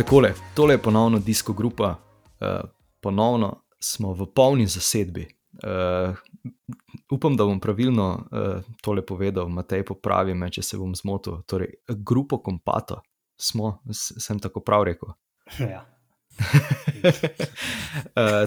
[0.00, 2.70] Takole, tole je ponovno disko grupa, uh,
[3.00, 5.26] ponovno smo v polni zasedbi.
[5.54, 6.16] Uh,
[7.10, 8.48] upam, da bom pravilno uh,
[8.80, 11.42] tole povedal, Matej, popravi me, če se bom zmotil.
[11.42, 13.00] Torej, grupo Kompato
[13.36, 15.08] smo, sem tako prav rekel.
[15.60, 15.84] Ja.
[16.40, 17.12] uh,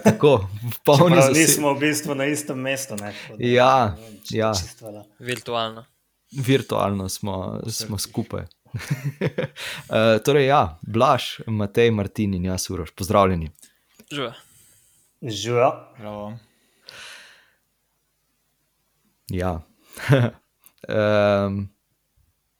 [0.05, 0.47] tako,
[0.81, 1.39] polni Čeprav zasedbi.
[1.39, 2.95] nismo v bistvu na istem mestu.
[2.95, 4.51] Ne, da Ja, ne vem, če- ja.
[5.19, 5.85] Virtualno.
[6.31, 8.49] Virtualno smo, smo skupaj.
[8.73, 13.51] Uh, torej, ja, Blaž, Matej, Martin in jaz, Uroš, pozdravljeni.
[14.11, 14.33] Živa.
[15.21, 15.71] Živijo.
[15.99, 16.33] Bravo.
[19.29, 19.61] Ja.
[21.47, 21.69] um,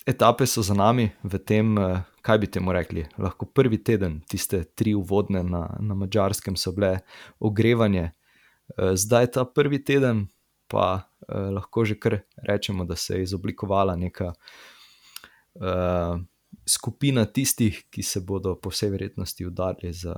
[0.05, 4.64] etape so za nami, v tem, eh, kaj bi temu rekli, lahko prvi teden, tiste
[4.64, 7.00] tri uvodne na, na mačarskem, so bile
[7.39, 8.11] ogrevanje.
[8.77, 10.27] Eh, Zdaj ta prvi teden,
[10.67, 14.73] pa eh, lahko že kar rečemo, da se je izoblikovala neka eh,
[16.66, 20.16] skupina tistih, ki se bodo po vsej verjetnosti udarili za,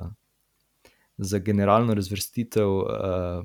[1.17, 2.69] za generalno razvrstitev.
[2.79, 3.41] Eh,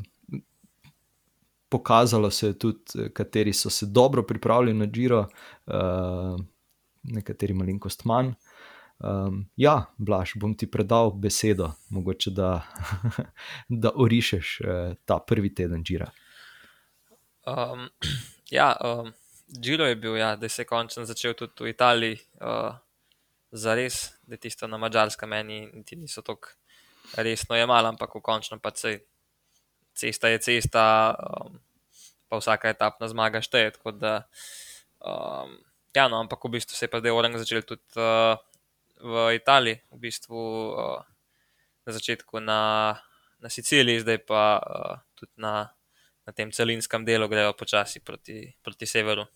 [1.70, 5.20] Pokazalo se je tudi, kateri so se dobro pripravili na Giro,
[5.66, 6.40] uh,
[7.02, 8.32] nekateri malenkost manj.
[8.98, 12.50] Um, ja, Blaž, bom ti predal besedo, mogoče da,
[13.82, 16.10] da orišeš uh, ta prvi teden Gira.
[17.46, 17.88] Um,
[18.58, 19.12] ja, um,
[19.50, 22.76] Giro je bil, ja, da se je končno začel tudi v Italiji, uh,
[23.50, 26.54] za res, da tisto na mačarskem meni niti niso tako
[27.18, 29.00] resno jemali, ampak v končnem pa sej
[29.94, 30.84] cesta je cesta,
[31.18, 31.58] um,
[32.30, 33.74] pa vsaka etapna zmaga šteje.
[33.74, 34.14] Tako da,
[35.02, 35.58] um,
[35.94, 38.38] ja, no, ampak v bistvu se je pa zdaj orang začel tudi uh,
[39.02, 40.38] v Italiji, v bistvu
[40.70, 41.02] uh,
[41.84, 42.60] na začetku na,
[43.42, 45.74] na Siciliji, zdaj pa uh, tudi na,
[46.22, 49.26] na tem celinskem delu grejo počasi proti, proti severu.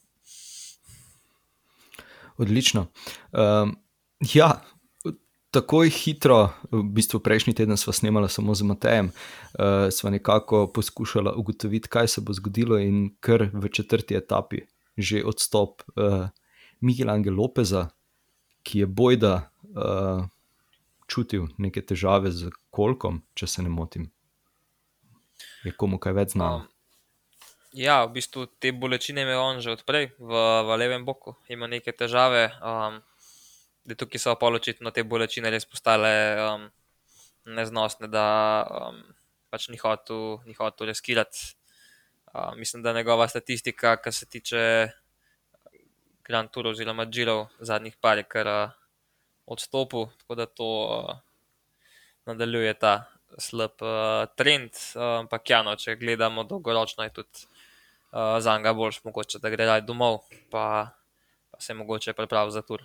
[2.37, 2.87] Odlično.
[3.33, 3.77] Um,
[4.35, 4.63] ja,
[5.55, 11.31] takoj hitro, v bistvu prejšnji teden smo snemali samo z Matejem, uh, smo nekako poskušali
[11.37, 16.29] ugotoviti, kaj se bo zgodilo, in kar v četrti etapi že odstop uh,
[16.81, 17.89] Miguel Angel Lopeza,
[18.63, 20.27] ki je bojda uh,
[21.07, 24.11] čutil neke težave z kolkom, če se ne motim.
[25.65, 26.67] Je komu kaj več znano?
[27.75, 30.31] Ja, v bistvu te bolečine ima on že odprej v,
[30.63, 32.55] v levem boku, ima neke težave.
[32.63, 33.03] Um,
[33.99, 36.69] tukaj so pa očitno te bolečine res postale um,
[37.51, 39.03] neznosne, da um,
[39.51, 41.59] pač ni hotel, ni hotel riskirati.
[42.31, 44.95] Uh, mislim, da njegova statistika, kar se tiče
[46.23, 48.71] Grand Tour oziroma Girov, zadnjih par je kar uh,
[49.51, 51.11] odstopil, tako da to uh,
[52.31, 52.95] nadaljuje ta
[53.35, 54.79] slab uh, trend.
[54.95, 57.51] Uh, ampak ja, no, če gledamo dolgoročno, je tudi
[58.15, 60.19] uh, za njega boljš mogoče, da gre domov,
[60.51, 60.89] pa,
[61.51, 62.83] pa se mogoče pripravi za tur.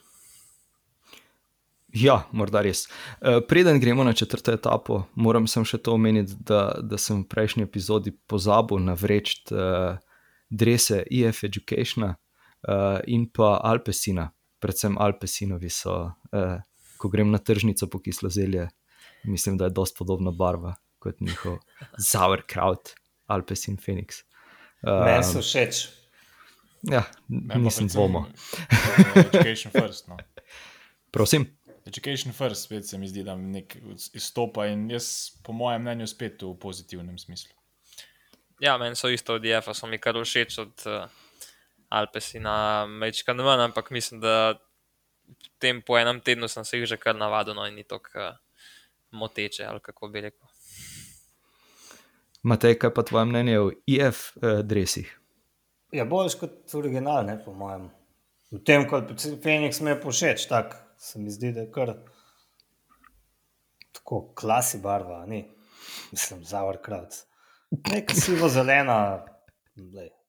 [1.94, 2.86] Ja, morda res.
[3.22, 7.28] Eh, Preden gremo na četrto etapo, moram sem še to omeniti, da, da sem v
[7.30, 9.98] prejšnji epizodi pozabil navreči uh,
[10.50, 14.28] drese EF Educationa uh, in pa Alpesina.
[14.62, 15.96] Predvsem Alpesinovi so,
[16.30, 16.62] uh,
[17.02, 18.68] ko grem na tržnico po kislozelje,
[19.26, 21.58] mislim, da je dosti podobna barva kot njihov
[22.12, 22.94] Sauerkraut,
[23.26, 24.29] Alpesin Phoenix.
[24.84, 25.88] Meni so všeč.
[26.88, 28.26] Ja, Meni nisem dvoma.
[28.72, 30.08] eh, Education first.
[30.08, 30.18] No.
[31.16, 31.48] Prosim.
[31.86, 33.78] Education first, spet se mi zdi, da nek
[34.14, 37.56] izstopa in jaz, po mojem mnenju, spet v pozitivnem smislu.
[38.62, 41.08] Ja, meni so isto od DF-a, so mi kar všeč od uh,
[41.90, 44.60] Alpesina, mečka ne manj, ampak mislim, da
[45.60, 48.36] tem po enem tednu sem se jih že kar navadil no, in ni tako uh,
[49.12, 50.49] moteče, ali kako bi rekel.
[52.44, 55.10] Matej, kaj pa tvoje mnenje o IF uh, dresih?
[55.92, 57.90] Ja, boljš kot original, ne, po mojem.
[58.52, 59.12] V tem, kot
[59.44, 61.94] Phoenix mi je povšeč, tako se mi zdi, da je kar
[63.94, 65.44] tako klasi barva, ni.
[66.12, 67.16] Mislim, Sauerkraut.
[67.92, 69.26] Nek sivo zelena.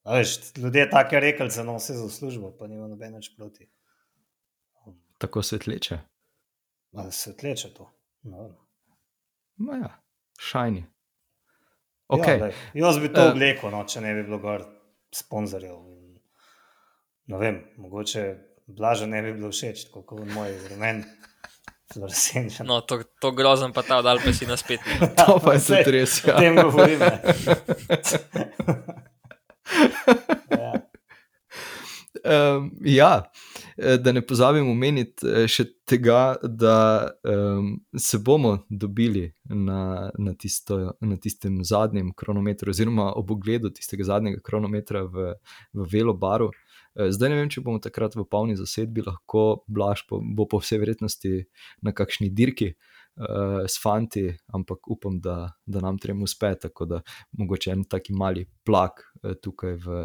[0.05, 3.69] Veš, ljudje take rekelce nosijo za službo, pa nima noben več proti.
[5.17, 5.99] Tako svetleče.
[6.97, 7.89] Ali se tleče to?
[8.23, 8.49] No,
[9.61, 9.89] No ja,
[10.39, 10.85] šajni.
[12.11, 12.37] Ja, Okay.
[12.37, 13.31] glej, jaz bi to Eh.
[13.31, 14.65] oblekel, no, če ne bi bilo gor
[15.11, 15.77] sponzorjev.
[17.27, 18.23] Ne vem, mogoče
[18.67, 21.03] blaže ne bi bilo všeč, tako kot moj rumen.
[22.63, 24.79] No, to, to grozen pa ta od Alpesina spet.
[24.81, 25.07] ni.
[25.19, 26.37] To pa je tudi res, O ja.
[26.37, 26.99] tem govorim.
[26.99, 27.19] ne.
[30.51, 30.71] ja.
[32.23, 33.31] Um, ja,
[33.97, 40.77] da ne pozabim omeniti eh, še tega, da um, se bomo dobili na, na, tisto,
[41.01, 45.33] na tistem zadnjem kronometru, oziroma ob ogledu tistega zadnjega kronometra v,
[45.73, 46.51] v Velobaru.
[46.95, 50.61] Eh, zdaj ne vem, če bomo takrat v polni zasedbi, lahko Blaž po, bo po
[50.61, 51.33] vsej verjetnosti
[51.81, 56.53] na kakšni dirki uh, s fanti, ampak upam, da, da nam trem uspe.
[56.67, 57.01] Tako da
[57.39, 60.03] mogoče en taki mali plak uh, tukaj v,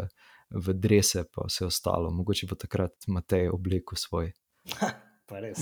[0.51, 2.11] v drese, pa vse ostalo.
[2.11, 4.33] Mogoče bo takrat Matej oblekel svoj.
[5.27, 5.59] Pa res.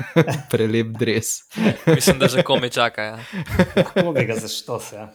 [0.52, 1.48] Prelep dres.
[1.96, 3.02] Mislim, da že komi čaka.
[3.02, 3.18] Ja.
[4.12, 4.96] Bi ga zašto se.
[4.96, 5.14] Ja.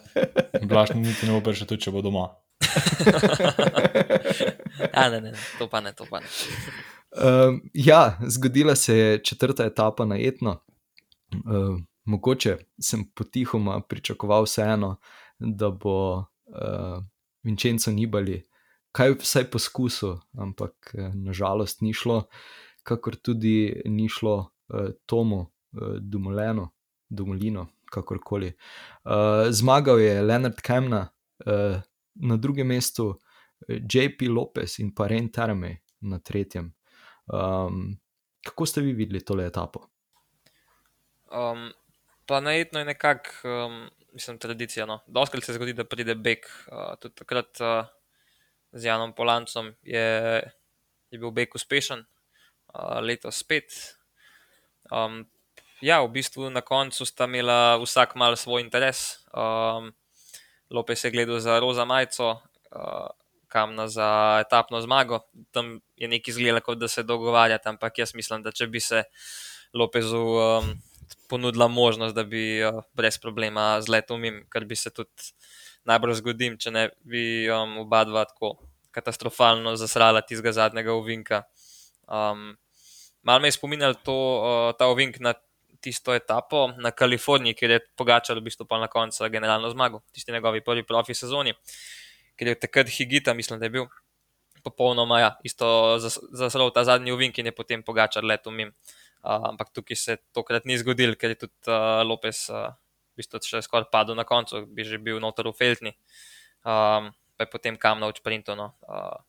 [0.62, 2.26] Blaž niti ne bo prišel tudi, če bo doma.
[4.94, 6.26] ja, ne, ne, to pa ne, to pa ne.
[7.14, 10.58] Um, ja, zgodila se je četrta etapa na etno.
[11.30, 14.96] Uh, mogoče sem potihoma pričakoval vseeno,
[15.38, 16.98] da bo uh,
[17.42, 18.42] Vincenzo Nibali
[18.94, 22.24] kaj vsaj poskusil, ampak uh, nažalost ni šlo,
[22.86, 26.70] kakor tudi ni šlo uh, Tomu uh, Dumoleno,
[27.08, 28.52] Dumolino, kakorkoli.
[29.04, 31.08] Uh, zmagal je Leonard Kemna,
[31.46, 31.82] uh,
[32.14, 33.14] na drugem mestu
[33.68, 36.72] JP Lopez in pa Ren Terme na tretjem.
[37.26, 37.96] Um,
[38.44, 39.88] kako ste vi videli tole etapo?
[41.32, 41.72] Um,
[42.26, 44.86] pa najetno je nekako, um, mislim, tradicija.
[44.86, 45.00] No.
[45.06, 46.46] Doskrat se zgodi, da pride Bek.
[46.68, 47.88] Uh, tudi takrat uh,
[48.74, 50.42] z Janom Polancom je,
[51.10, 52.02] je bil Bek uspešen,
[52.74, 53.70] uh, letos spet.
[54.90, 55.22] Um,
[55.78, 59.22] ja, v bistvu na koncu sta imela vsak mal svoj interes.
[59.30, 59.94] Um,
[60.74, 62.42] Lopes je gledal za roza majico,
[62.74, 63.08] uh,
[63.46, 65.22] kamna za etapno zmago.
[65.54, 69.04] Tam je nekaj izgledalo, kot da se dogovarjata, ampak jaz mislim, da če bi se
[69.74, 70.74] Lopezu um,
[71.30, 74.18] ponudila možnost, da bi uh, brez problema zletel
[74.50, 75.30] kar bi se tudi
[75.88, 78.56] najbolj zgodil, če ne bi um, oba dva tako
[78.94, 81.42] katastrofalno zasrala tistega zadnjega ovinka.
[82.06, 82.54] Um,
[83.24, 85.32] Mal me je spominjal to, uh, ta ovink na
[85.80, 90.32] tisto etapo na Kaliforniji, kjer je Pogačal v bistvu pa na koncu generalno zmagal, tisti
[90.32, 91.54] njegovi prvi profi sezoni,
[92.36, 93.88] ker je takrat Higita, mislim, da je bil
[94.64, 95.66] popolnoma ja, isto
[96.32, 98.72] zasrl ta zadnji uvink in je potem Pogačal letel mim.
[99.24, 102.72] Uh, ampak tukaj se tokrat ni zgodil, ker je tudi uh, Lopes uh,
[103.14, 105.92] v bistvu še skoraj padel na koncu, bi že bil notor v Feltni,
[106.66, 108.58] um, pa je potem kam na učprintu.
[108.58, 108.74] No.
[108.82, 109.22] Uh,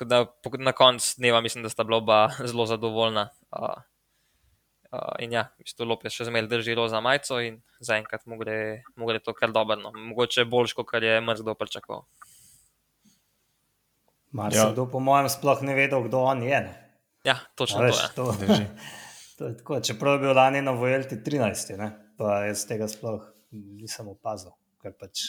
[0.00, 0.24] da,
[0.58, 3.28] na koncu dneva mislim, da sta bila oba zelo zadovoljna.
[3.52, 3.76] Uh,
[4.92, 8.82] uh, in ja, v bistvu Lopes še zmeraj drži roza majico in zaenkrat mu gre,
[8.96, 9.76] mu gre to kar dobro.
[9.76, 9.92] No.
[9.92, 12.08] Mogoče boljš, kot je mrzlo pričakoval.
[14.32, 14.68] Mar ja.
[14.68, 16.60] se kdo, po mojem, sploh ne vedel, kdo on je.
[16.60, 16.74] Ne?
[17.26, 18.30] Ja, točno veš, to.
[18.30, 18.46] Ja.
[18.46, 18.54] to,
[19.38, 21.90] to je tako, čeprav je bil lani na Vojelti 13, ne?
[22.20, 23.22] Pa jaz tega sploh
[23.80, 24.52] nisem opazil,
[24.82, 25.24] ker pač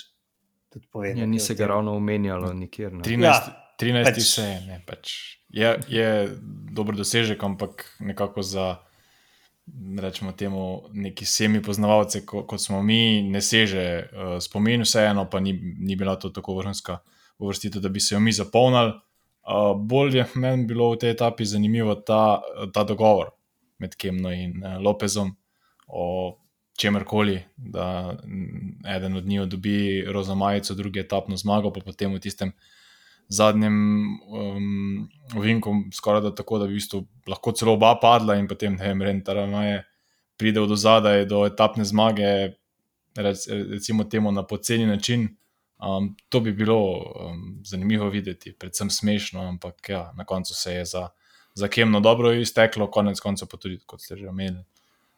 [0.71, 1.23] tudi povem.
[1.23, 2.91] Ja, ni se ga ravno omenjalo nikjer.
[2.99, 3.05] Ne?
[3.07, 3.35] 13, ja,
[3.79, 5.13] 13 pač, se je, ne, pač
[5.55, 6.07] je, je
[6.75, 8.67] dober dosežek, ampak nekako za,
[9.99, 15.39] rečemo temu, neki semi poznavalce, ko, kot smo mi, ne seže uh, spomin, vseeno pa
[15.39, 16.99] ni, ni bila to tako vrhunska
[17.41, 18.93] uvrstitev, da bi se jo mi zapolnili.
[19.41, 22.41] Uh, bolj je meni bilo v tej etapi zanimivo ta,
[22.73, 23.31] ta dogovor
[23.81, 25.31] med Kemno in uh, Lopezom
[25.87, 26.37] o
[26.81, 28.15] čemerkoli, da
[28.95, 32.53] eden od njih dobi roza majico, drugi etapno zmago, pa potem v tistem
[33.31, 33.75] zadnjem
[34.27, 38.75] um, vinku, skoraj da tako, da bi v bistvu lahko celo oba padla in potem
[38.75, 39.83] ne vem, Rentaramaje
[40.41, 42.25] pride do zadaj, do etapne zmage,
[43.15, 45.29] rec, recimo temu na poceni način.
[45.81, 50.85] Um, to bi bilo um, zanimivo videti, predvsem smešno, ampak ja, na koncu se je
[50.85, 51.07] za,
[51.53, 54.63] za Kemno dobro izteklo, konec koncev pa tudi, kot ste že omenili,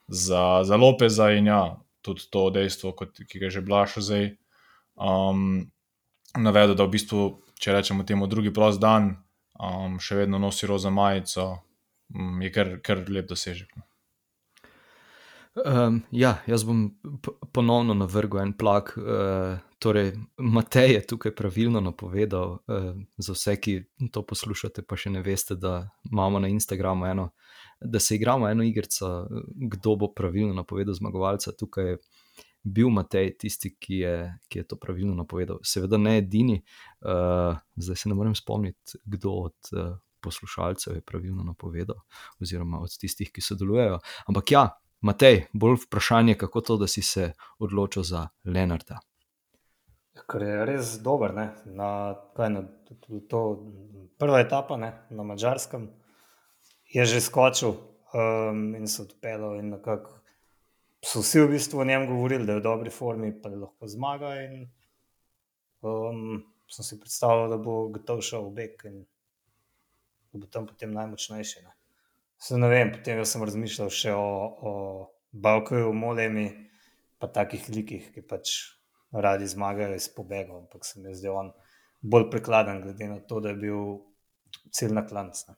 [0.08, 4.36] za, za Lopeza in ja, tudi to dejstvo, kot, ki ga je že Blašo zdaj
[4.96, 5.64] um,
[6.38, 7.22] navedel, da v bistvu,
[7.60, 9.16] če rečemo temu drugi prost dan,
[9.60, 11.64] um, še vedno nosi roza majico,
[12.14, 13.72] um, je kar, kar lep dosežek.
[13.78, 13.88] No.
[15.54, 16.88] Um, ja, jaz bom
[17.54, 18.96] ponovno navrgel en plak.
[18.98, 23.76] Uh, torej, Matej je tukaj pravilno napovedal, uh, za vse, ki
[24.12, 27.30] to poslušate, pa še ne veste, da imamo na Instagramu eno,
[27.84, 31.52] da se igramo eno igrico, kdo bo pravilno napovedal zmagovalca.
[31.52, 31.98] Tukaj je
[32.64, 34.16] bil Matej tisti, ki je,
[34.48, 35.60] ki je to pravilno napovedal.
[35.64, 36.62] Seveda ne edini,
[37.02, 39.56] uh, zdaj se ne morem spomniti, kdo od.
[39.72, 41.98] Uh, Poslušalcev je pravilno napovedal,
[42.40, 43.98] oziroma od tistih, ki sodelujejo.
[44.32, 44.62] Ampak ja,
[45.04, 49.02] Matej, bolj vprašanje, kako to, da si se odločil za Lenarta.
[50.32, 51.36] Ker je res dober.
[51.36, 53.42] Na, na, to, to,
[54.18, 55.90] prva etapa ne, na Mačarskem
[56.94, 57.74] je že skočil
[58.14, 59.58] um, in se odpeljal.
[59.60, 59.74] In
[61.04, 63.88] so vsi v bistvu o njem govorili, da je v dobri formi, pa da lahko
[63.88, 64.36] zmaga.
[64.42, 64.68] In,
[65.82, 69.02] um, sem si predstavljal, da bo gotov šel v Bek in
[70.34, 71.64] da bo tam potem najmočnejši.
[71.66, 71.74] Ne.
[72.42, 74.30] Se ne vem, potem sem razmišljal še o,
[74.70, 74.72] o
[75.34, 76.48] Balkoju, Molemi,
[77.22, 78.56] pa takih likih, ki pač
[79.14, 81.52] radi zmagajo iz pobegov, ampak se mi zdi on
[82.02, 83.84] bolj prekladen, glede na to, da je bil
[84.74, 85.46] cel na klanc.
[85.48, 85.56] Ne.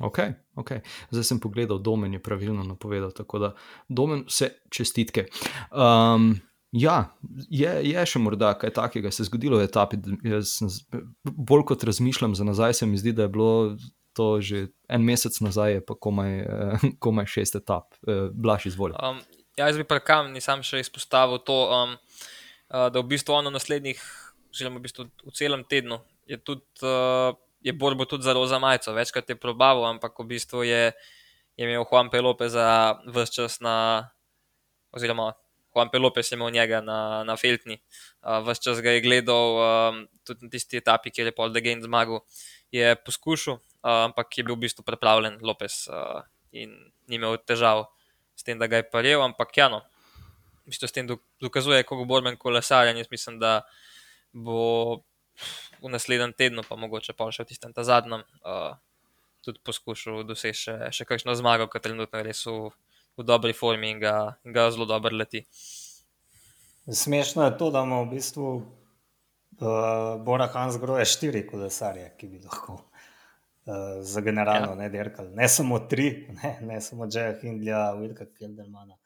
[0.00, 0.80] Okay, okay.
[1.10, 3.50] Zdaj sem pogledal, domen je pravilno napovedal, tako da
[3.88, 5.26] domen vse čestitke.
[5.70, 6.40] Um,
[6.72, 7.12] ja,
[7.50, 10.00] je, je še morda kaj takega, se zgodilo v etapi.
[10.24, 10.56] Jaz,
[11.24, 13.52] bolj kot razmišljam za nazaj, se mi zdi, da je bilo
[14.16, 18.96] to že en mesec nazaj, pa komaj, eh, komaj šest etap, eh, blaš izvoljen.
[19.00, 19.20] Um,
[19.56, 21.96] ja, jaz bi pa kam, nisem še izpostavil to, um,
[22.68, 24.00] da v bistvu ono naslednjih,
[24.52, 26.64] oziroma v, bistvu v celem tednu je tudi.
[26.80, 30.92] Uh, je borbo tudi za roza majico, večkrat je probal, ampak v bistvu je,
[31.56, 34.08] je imel Juan Pelope za vse čas na,
[34.92, 35.32] oziroma
[35.74, 37.78] Juan Pelope je imel njega na, na Feltni,
[38.22, 41.82] uh, vse čas ga je gledal, um, tudi na tisti etapi, kjer je Paul Degen
[41.82, 42.20] zmagal,
[42.70, 46.74] je poskušal, uh, ampak je bil v bistvu pripravljen Lopes uh, in
[47.08, 47.86] ni imel težav
[48.36, 49.82] s tem, da ga je paril, ampak ja, no.
[50.66, 51.08] V bistvu s tem
[51.40, 52.86] dokazuje, kako bo borben kolesar.
[52.90, 53.62] Jaz mislim, da
[54.32, 55.02] bo
[55.82, 58.76] v naslednjem tednu, pa mogoče pa še v tistem zadnjem, uh,
[59.42, 62.70] tudi poskušal doseči še, še kakšno zmago, ker trenutno je res v,
[63.18, 65.42] v dobri formi in ga, in ga zelo dobro leti.
[66.86, 72.40] Smešno je to, da ima v bistvu uh, Bora Hans groje štiri kolesarje, ki bi
[72.42, 74.80] lahko uh, za generalno ja.
[74.84, 75.30] ne derkali.
[75.38, 76.08] Ne samo tri,
[76.42, 78.98] ne, ne samo Džeja Hindlja, Wilka Keldermana,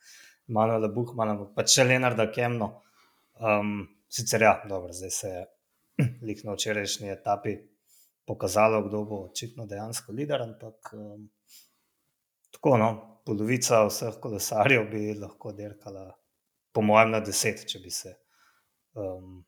[0.53, 2.73] Manuela Buhmana, pa če Leonarda Kemno.
[3.37, 5.45] Um, sicer ja, dobro, zdaj se je
[6.27, 7.57] lik na včerajšnji etapi
[8.27, 10.43] pokazalo, kdo bo očitno dejansko lider.
[10.43, 11.29] Ampak um,
[12.51, 12.91] tako, no,
[13.27, 16.11] polovica vseh kolesarjev bi lahko derkala,
[16.73, 18.15] po mojem, na deset, če bi se.
[18.97, 19.45] Um,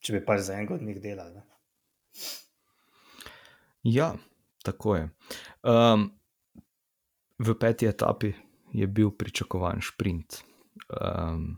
[0.00, 1.42] če bi pač za enega od njih delali.
[3.86, 4.12] Ja,
[4.64, 5.08] tako je.
[5.64, 6.10] Um,
[7.40, 8.32] v peti etapi
[8.76, 10.42] je bil pričakovan sprint.
[10.90, 11.54] Um,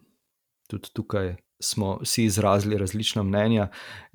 [0.71, 3.69] tudi tukaj smo vsi izrazili različna mnenja.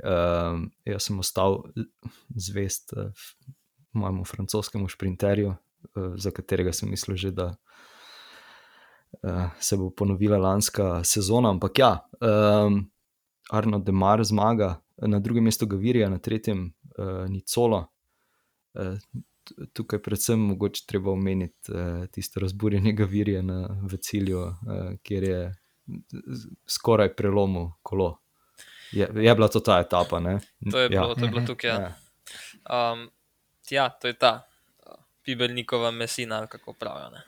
[0.04, 1.64] Uh, jaz sem ostal
[2.36, 3.12] zvest uh,
[3.92, 7.56] mojemu francoskemu sprinterju, uh, za katerega sem mislil, že, da
[9.24, 11.50] uh, se bo ponovila lanska sezona.
[11.50, 12.92] Ampak ja, um,
[13.52, 17.88] Arno Demar zmaga, na drugem mestu Gavirija, na tretjem uh, Nicolo.
[18.74, 18.98] Uh,
[19.74, 23.42] Tukaj, predvsem, mogoče treba omeniti uh, tisto razburjenje Gavirija
[23.92, 24.52] v cilju, uh,
[25.04, 25.40] kjer je
[26.68, 28.18] skoraj prelomil kolo.
[28.92, 30.20] Je, je bila to ta etapa?
[30.20, 30.40] Ne?
[30.72, 31.16] To je bilo, ja.
[31.16, 31.70] to je bilo tukaj.
[31.70, 31.92] Ja.
[32.68, 33.10] Um,
[33.70, 34.48] ja, to je ta
[35.24, 37.20] Pibelnikova mesina, kako pravijo.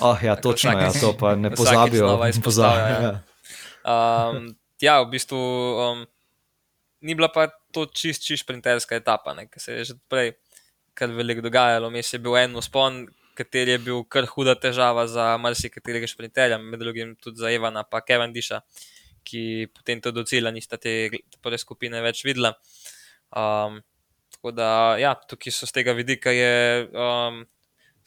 [0.00, 2.18] Oh, ja, točno, ja, to pa ne pozabijo.
[2.44, 2.84] Pozabijo.
[2.84, 3.00] Ja.
[3.02, 4.28] Ja.
[4.28, 6.06] Um, ja, v bistvu um,
[7.00, 10.36] ni bila pa to čist, čist sprinterska etapa, ki se je že prej
[10.94, 11.90] kar veliko dogajalo.
[11.90, 13.06] Mes je bil en uspon,
[13.38, 18.06] kateri je bil kar huda težava za marsikaterega šprinterja, med drugim tudi za Evana in
[18.06, 18.60] Kevin Diša,
[19.24, 21.10] ki potem do cilja nista te
[21.42, 22.54] prve skupine več videla.
[23.30, 23.78] Um,
[24.34, 27.44] tako da, ja, tukaj so z tega vidika je um,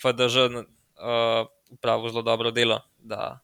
[0.02, 3.40] FDŽ uh, upravil zelo dobro delo, da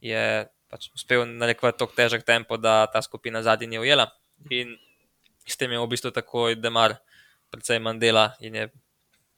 [0.00, 4.10] je pač uspel narekovati tako težek tempo, da ta skupina zadnji ni ujela.
[4.50, 4.76] In
[5.46, 7.00] s tem je v bistvu takoj demar,
[7.50, 8.70] predvsem manj dela in je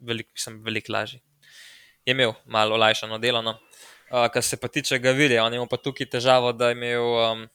[0.00, 1.22] veliko, mislim, veliko lažje
[2.06, 3.42] je imel malo olajšano delo.
[3.42, 3.58] No.
[4.12, 7.46] Uh, kar se pa tiče Gavirja, on ima pa tukaj težavo, da je imel um,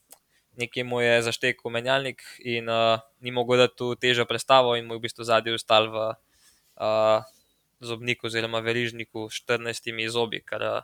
[0.57, 4.95] nekaj mu je zaštekel menjalnik in uh, ni mogel dati tu težjo predstavo, in mu
[4.95, 6.05] je v bistvu zadnji ustal v
[6.81, 7.21] uh,
[7.79, 10.81] zobniku, oziroma verižniku s 14 zobi, kar uh,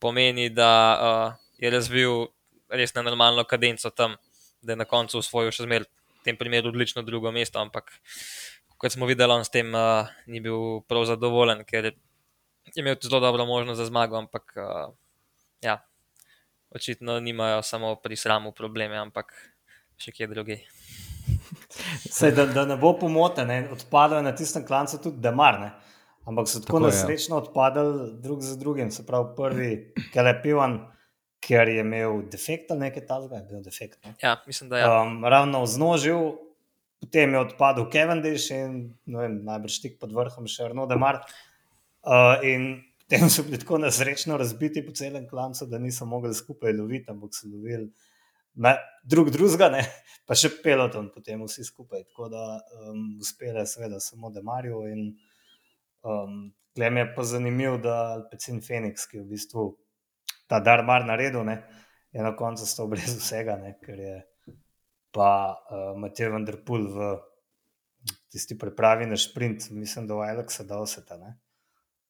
[0.00, 2.32] pomeni, da uh, je razvil
[2.72, 4.16] res na normalno kadenco tam,
[4.62, 7.92] da je na koncu usvojil še zmeraj v tem primeru odlično drugo mesto, ampak
[8.80, 11.96] kot smo videli, on s tem uh, ni bil prav zadovoljen, ker je
[12.74, 14.94] imel zelo dobro možnost za zmago, ampak uh,
[15.62, 15.78] ja,
[16.70, 19.32] očitno nimajo samo pri sramu probleme, ampak
[19.96, 20.58] še kje druge.
[22.16, 23.66] Sej, da, da ne bo pomote, ne?
[23.72, 25.70] odpadajo na tistem klancu tudi demar, ne?
[26.26, 28.90] ampak so tako, tako nesrečno odpadali drug za drugim.
[28.90, 29.70] Se pravi, prvi,
[30.12, 30.78] ki je pivan,
[31.46, 34.00] ker je imel defekt ali nekaj takega, je bil defekt.
[34.04, 34.16] Ne?
[34.22, 34.84] Ja, mislim, da je.
[34.84, 35.02] Ja.
[35.02, 36.32] Um, ravno vznožil,
[37.00, 41.22] potem je odpadel Cavendish in vem, najbrž tik pod vrhom še Arno Demar.
[42.06, 42.66] Uh, in
[43.02, 47.34] potem so bili tako nesrečno razbiti po celem klancu, da niso mogli skupaj loviti, ampak
[47.34, 47.90] so lovili
[48.56, 49.70] na, drug drugega,
[50.26, 52.06] pa še peloton, potem vsi skupaj.
[52.10, 54.82] Tako da um, uspele, seveda, samo Demarijo.
[54.90, 55.10] In
[56.06, 56.38] um,
[56.76, 59.68] klem je pa zanimiv, da Alpecin Phoenix, ki je v bistvu
[60.50, 61.60] ta dar mar naredil, ne?
[62.14, 63.74] je na koncu stal brez vsega, ne?
[63.82, 64.18] ker je
[65.12, 67.08] pa uh, Matej Vendrpul v
[68.32, 71.18] tisti pripravi na sprint, mislim, da v Alexa da vse ta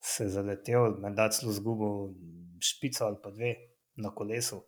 [0.07, 2.15] se je zaletel, da je celo zgubil
[2.61, 3.55] špico ali pa dve
[3.97, 4.63] na kolesu,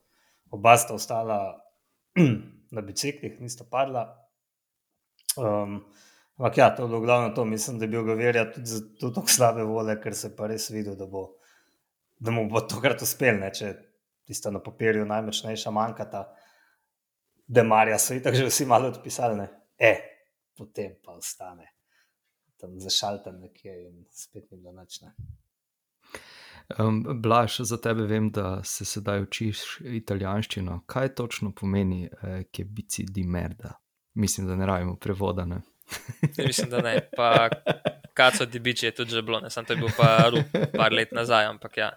[0.50, 1.38] oba sta ostala
[2.75, 4.02] na biciklih, nista padla.
[5.37, 5.85] Um,
[6.37, 7.45] ampak ja, to je bilo glavno to.
[7.45, 10.97] Mislim, da je bil Gavirja tudi zato tako slabe vole, ker se pa res videl,
[10.97, 11.28] da, bo,
[12.18, 13.52] da mu bo tokrat uspel, ne?
[13.54, 13.73] če
[14.26, 16.26] tista na papirju najmočnejša manjkata.
[17.47, 19.49] Demarja so itak že vsi malo odpisali, ne?
[19.78, 19.95] E,
[20.59, 21.77] potem pa ostane.
[22.59, 25.00] Tam zašaltam nekje in spet ni bilo noč.
[26.79, 30.83] Um, Blaž, za tebe vem, da se sedaj učiš italijanščino.
[30.87, 33.79] Kaj točno pomeni, eh, ki bici di merda?
[34.15, 35.45] Mislim, da ne rabimo prevoda.
[35.45, 35.62] Ne?
[36.37, 37.09] Ja, mislim, da ne.
[37.17, 37.49] Pa
[38.15, 41.12] kaco di biči je tudi že bilo, ne sem to bil pa rup, par let
[41.12, 41.91] nazaj, ampak ja.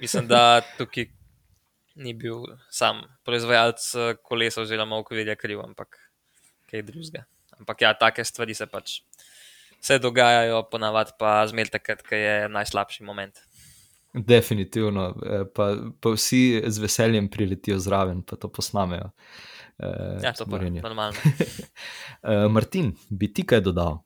[0.00, 1.08] Mislim, da tukaj
[1.94, 5.98] ni bil sam proizvajalec eh, kolesa oziroma okvirja kriv, ampak
[6.70, 7.24] kaj drugega.
[7.58, 9.00] Ampak ja, take stvari se pač.
[9.80, 13.38] Se dogajajo, ponavadi pa zmeraj takrat, ko je najslabši moment.
[14.12, 15.70] Definitivno, eh, pa,
[16.00, 19.10] pa vsi z veseljem priletijo zraven, pa to posnamejo.
[19.80, 21.16] Uh, ja, to je normalno.
[21.24, 24.02] uh, Martin, bi ti kaj dodal?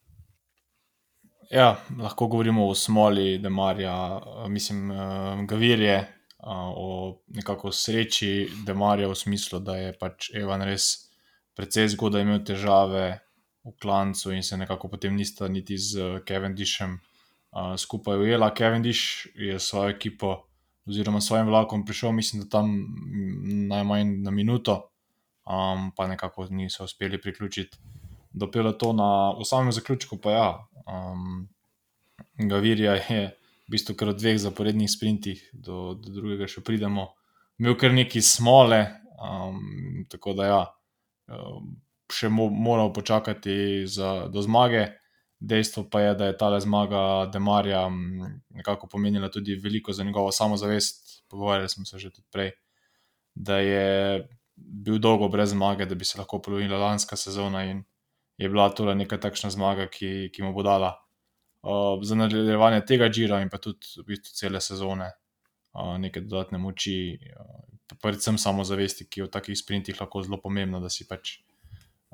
[1.50, 5.96] Ja, lahko govorimo o smoli, da Marja, mislim, uh, Gavirje,
[6.46, 11.08] o nekako sreči, da Marja v smislu, da je pač Evan res
[11.56, 13.23] precej zgodaj imel težave
[13.64, 16.98] v klancu in se nekako potem nista niti z Kevin Dishem
[17.52, 18.54] uh, skupaj ujela.
[18.54, 20.44] Kevin Dish je svojo ekipo
[20.86, 22.74] oziroma svojim vlakom prišel, mislim, da tam
[23.68, 24.90] najmanj na minuto,
[25.46, 27.78] um, pa nekako niso uspeli priključiti
[28.32, 29.30] do pelotona.
[29.38, 31.48] V samem zaključku pa ja, um,
[32.38, 33.22] Gavirja je
[33.66, 37.14] v bistvu kar v dveh zaporednih sprintih, do, do drugega še pridemo,
[37.58, 38.84] imel kar neki smole,
[39.16, 40.62] um, tako da ja.
[41.32, 41.80] Um,
[42.12, 44.88] Še mo moral počakati za, do zmage,
[45.44, 47.90] Dejstvo pa je, da je ta zmaga Demarja
[48.48, 51.24] nekako pomenila tudi veliko za njegovo samozavest.
[51.28, 52.50] Pogovarjali smo se že tudi prej,
[53.34, 57.84] da je bil dolgo brez zmage, da bi se lahko polovila lanska sezona in
[58.38, 60.94] je bila to neka takšna zmaga, ki, ki mu bo dala
[61.62, 66.58] uh, za nadaljevanje tega žira in pa tudi v bistvu cele sezone uh, neke dodatne
[66.58, 71.40] moči, uh, predvsem samozavesti, ki je v takih sprintih lahko zelo pomembna, da si pač.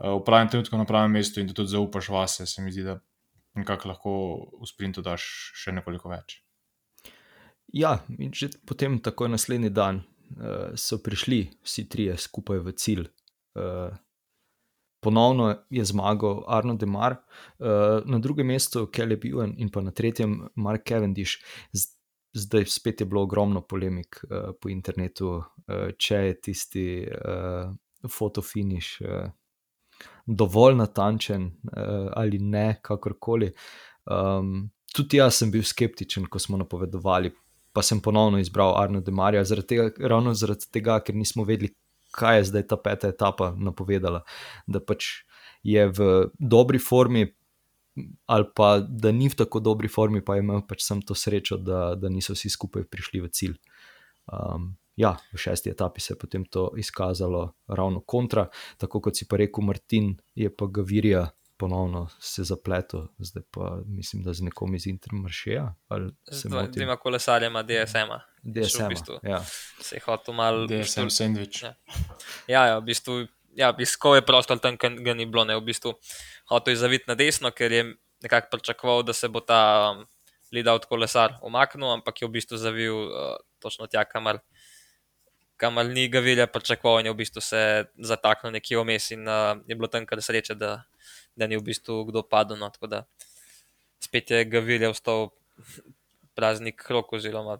[0.01, 2.97] V pravem trenutku na pravem mestu in da tudi zaupaš vase, se mi zdi, da
[3.57, 4.13] in kako lahko
[4.61, 5.25] v sprintu daš
[5.59, 6.39] še nekoliko več.
[7.77, 10.03] Ja, in že potem, takoj naslednji dan,
[10.39, 13.11] uh, so prišli vsi trije skupaj v cilj.
[13.59, 13.93] Uh,
[15.05, 20.49] ponovno je zmagal Arno Demar, uh, na drugem mestu Kelly Bjorn in pa na tretjem
[20.57, 21.39] Mark Cavendish.
[22.31, 27.71] Zdaj spet je bilo ogromno polemik uh, po internetu, uh, če je tisti uh,
[28.07, 28.95] fotofiniš.
[29.03, 29.31] Uh,
[30.27, 33.51] dovolj natančen uh, ali ne, kakorkoli.
[34.11, 37.33] Um, tudi jaz sem bil skeptičen, ko smo napovedovali,
[37.73, 41.75] pa sem ponovno izbral Arno Demarja, zaradi tega, ravno zaradi tega, ker nismo vedeli,
[42.15, 44.25] kaj je zdaj ta peta etapa napovedala.
[44.67, 45.23] Da pač
[45.63, 46.09] je v
[46.39, 47.29] dobri formi.
[48.31, 51.59] Ali pa da ni v tako dobri formi, pa je imel pač sem to srečo,
[51.59, 53.57] da, da niso vsi skupaj prišli v cilj.
[54.31, 58.49] Um, ja, v šesti etapi se je potem to izkazalo ravno kontra.
[58.77, 61.29] Tako kot si pa rekel, Martin je pa Gavirija
[61.61, 65.75] ponovno se zapletel, zdaj pa mislim, da z nekom iz Intermaršeja.
[66.31, 68.21] Z dvema kolesarjema DSM-a.
[68.43, 69.19] DSM, v bistvu.
[69.23, 69.43] ja.
[69.81, 70.67] Se je hotel malo.
[70.67, 71.63] DSM sandwich.
[71.63, 71.75] Ja,
[72.49, 73.27] ja, ja v bistvu.
[73.57, 75.93] Ja, bisko je prostor tam, ki ga ni bilo, ne v bistvu.
[76.49, 77.85] Hotel je zaviti na desno, ker je
[78.23, 79.61] nekako pričakoval, da se bo ta
[79.91, 80.05] um,
[80.55, 84.41] lead out kolesar omaknil, ampak je v bistvu zavil uh, točno tja, kamor
[85.61, 87.61] kamor ni ga videl, pričakoval in je v bistvu se
[88.11, 90.73] zataknil nekje vmes in uh, je bilo tam kar sreče, da,
[91.37, 92.57] da ni v bistvu kdo padel.
[92.61, 93.05] No, tako da
[94.01, 95.31] spet je ga videl, ostal
[96.35, 97.59] praznik rok oziroma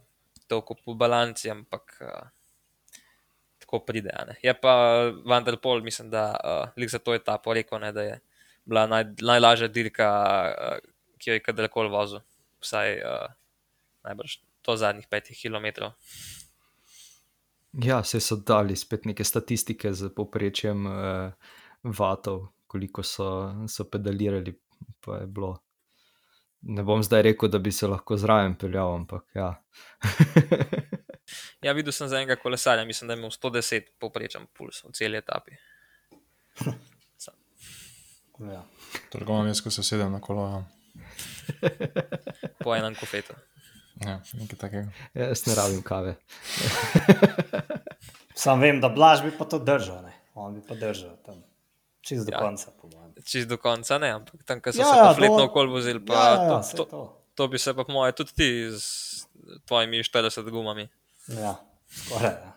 [0.49, 2.29] toliko po balanci, ampak uh,
[3.61, 4.11] tako pride.
[4.43, 4.75] Je pa
[5.29, 6.25] Vanderpol, mislim, da
[6.75, 8.21] uh, za to etapo rekel, ne, da je
[8.65, 10.09] bila naj, najlažja dirka,
[10.49, 10.79] uh,
[11.21, 12.25] ki jo je kadarkoli vozil,
[12.65, 13.29] vsaj uh,
[14.09, 15.93] najbrž to zadnjih petih kilometrov.
[17.73, 21.33] Ja, se so dali spet neke statistike z poprečjem uh,
[21.83, 24.55] vatov, koliko so, so pedalirali.
[26.63, 29.55] Ne bom zdaj rekel, da bi se lahko zraven peljal, ampak ja.
[31.67, 35.17] ja, videl sem za enega kolesarja, mislim, da je imel 110 poprečen puls v celi
[35.17, 35.57] etapi.
[38.51, 38.65] ja.
[39.11, 40.49] Torej, imam jaz, ko se sedem na kolo.
[40.51, 40.65] Ja.
[42.65, 43.35] po enem kofetu.
[44.01, 44.89] Ja, nekaj takega.
[45.15, 46.15] Ja, jaz ne rabim kave.
[48.41, 50.15] Sam vem, da blaž bi pa to držal, ne?
[50.35, 51.43] on bi pa držal tam.
[52.01, 52.39] Čez do ja.
[52.41, 53.13] konca, po mojem.
[53.25, 56.15] Čez do konca, ne, ampak tam, ko so ja, se pa fletno okol vozili, pa
[56.15, 57.03] ja, ja, to, to,
[57.37, 59.27] to bi se pa po mojem tudi ti z
[59.69, 60.89] tvojimi 40 gumami.
[61.37, 61.59] Ja,
[61.93, 62.33] skoraj.
[62.41, 62.57] Ja.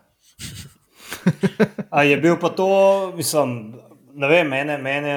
[1.90, 2.68] A je bil pa to,
[3.16, 3.74] mislim,
[4.14, 5.16] ne vem, mene, mene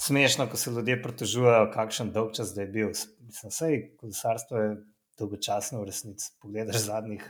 [0.00, 2.88] smešno, ko se ljudje pritožujejo, kakšen dolg čas je bil.
[3.20, 3.68] Mislim, vse
[4.00, 4.70] kolesarstvo je
[5.22, 6.32] dolgočasno v resnici.
[6.42, 7.24] Pogledaš zadnjih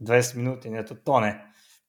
[0.00, 1.32] 20 minut in je to tone.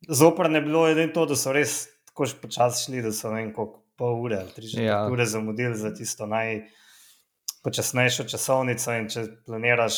[0.07, 3.53] Zopr ne bilo edino to, da so res tako počasi šli, da so ne vem
[3.53, 5.07] koliko pol ure ali tri ja.
[5.11, 9.95] ure zamudili za tisto najpočasnejšo časovnico in če planiraš,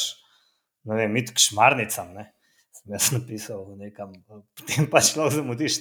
[0.90, 2.26] ne vem, iti k šmarnicam, ne,
[2.74, 4.10] sem jaz napisal nekam,
[4.58, 5.74] potem pa šlo zamudiš.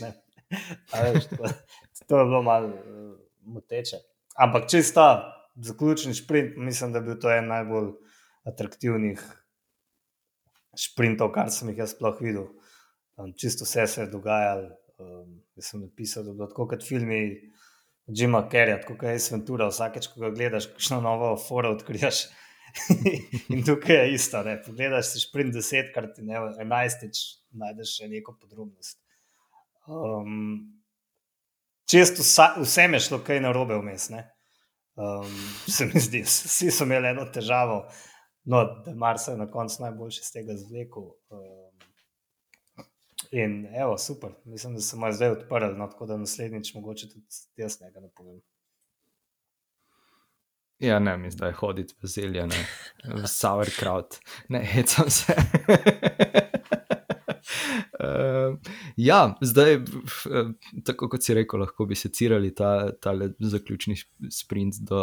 [0.93, 1.45] Veš, to,
[2.07, 2.75] to je bilo malo uh,
[3.55, 3.97] moteče.
[4.37, 5.05] Ampak čisto
[5.55, 7.89] zaključni sprint, mislim, da bi bil to en najbolj
[8.49, 9.21] atraktivnih
[10.77, 12.49] sprintov, kar sem jih jaz sploh videl.
[13.17, 14.71] Um, čisto vse se je dogajalo.
[15.01, 17.21] Um, jaz sem napisal, da je bilo tako kot filmi
[18.07, 22.27] Jima Kerja, kot je Sventura, vsakeč, ko ga gledaš, kakšno novo foro odkriješ.
[23.53, 24.43] in tukaj je isto.
[24.43, 24.57] Ne?
[24.63, 27.23] Pogledaš si sprint desetkrat in enajstič
[27.59, 29.01] najdeš še neko podrobnost.
[29.91, 30.83] Um,
[31.91, 32.23] često
[32.61, 34.11] vsem je šlo kaj narobe vmes.
[35.01, 35.35] Um,
[35.67, 37.83] se mi zdi, vsi so imeli eno težavo,
[38.45, 41.03] no, da mar se je na koncu najboljši z tega zvlekel.
[41.31, 41.71] Um,
[43.31, 47.09] In evo, super, mislim, da se mu je zdaj odprl, no, tako da naslednjič mogoče
[47.09, 47.27] tudi
[47.57, 48.41] jaz nekaj ne povem.
[50.79, 52.67] Ja, ne, mi zdaj hoditi v zelje, ne,
[53.05, 54.17] v sauerkraut,
[54.49, 55.35] ne, hecam se.
[58.01, 58.17] Uh,
[58.97, 59.79] ja, zdaj,
[60.85, 63.97] tako kot si rekel, lahko bi secirali ta, ta zaključni
[64.31, 65.03] sprint do,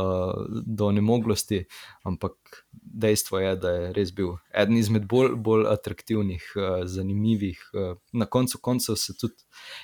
[0.65, 1.63] do nemoglosti,
[2.07, 7.59] ampak dejstvo je, da je res bil eden izmed bolj, bolj atraktivnih, uh, zanimivih.
[7.73, 9.43] Uh, na koncu koncev se tudi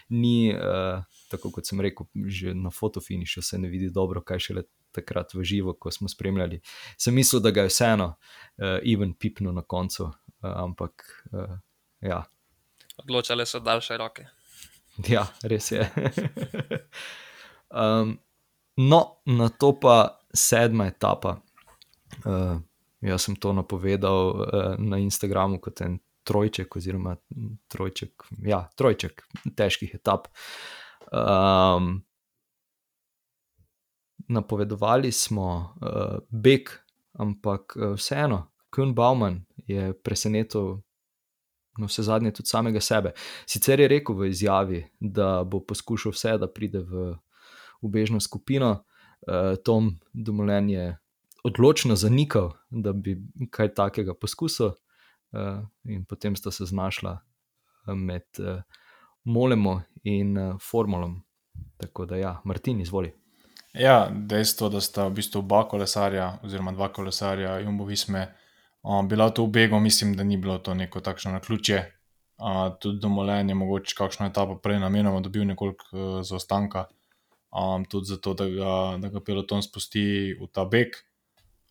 [0.10, 4.68] ni, uh, tako kot sem rekel, že na fotofinišu se ne vidi dobro, kaj šele.
[4.94, 6.60] Takrat v živo, ko smo spremljali,
[7.02, 11.56] sem mislil, da ga je vseeno, uh, even pipno na koncu, uh, ampak uh,
[12.02, 12.20] ja,
[13.04, 14.28] odločale so daljše roke.
[15.08, 15.90] Ja, res je.
[17.82, 18.18] um,
[18.78, 21.38] no, na to pa sedma etapa.
[22.26, 22.60] Uh,
[23.02, 27.16] jaz sem to napovedal uh, na Instagramu kot en trojček, oziroma
[27.68, 29.26] trojček, ja, trojček
[29.58, 30.30] težkih etap.
[31.12, 31.98] Um,
[34.28, 35.50] napovedovali smo
[35.82, 36.70] uh, beg,
[37.20, 40.80] ampak uh, vseeno, Kun Bauman je presenetil
[41.78, 43.14] na vse zadnje tudi samega sebe.
[43.50, 47.14] Sicer je rekel v izjavi, da bo poskušal vse, da pride v
[47.82, 48.84] ubežno skupino,
[49.28, 50.98] uh, Tom Dumoulin je
[51.44, 53.18] odločno zanikal, da bi
[53.52, 54.72] kaj takega poskusil,
[55.34, 57.18] uh, in potem sta se znašla
[57.88, 58.62] eh, med uh,
[59.24, 61.22] Molemo in uh, Formulom.
[61.78, 63.14] Tako da, ja, Martin, izvoli.
[63.74, 68.28] Ja, dejstvo, da sta v bistvu oba kolesarja, oziroma dva kolesarja, Jumbo Visme,
[68.84, 71.84] Bila to v Begu, mislim, da ni bilo to neko takšno na ključje.
[72.44, 76.88] Uh, tudi domolenje, mogoče kakšno etapo prej namenoma dobil nekoliko uh, zaostanka,
[77.54, 80.98] um, tudi zato, da ga, da ga peloton spusti v ta beg.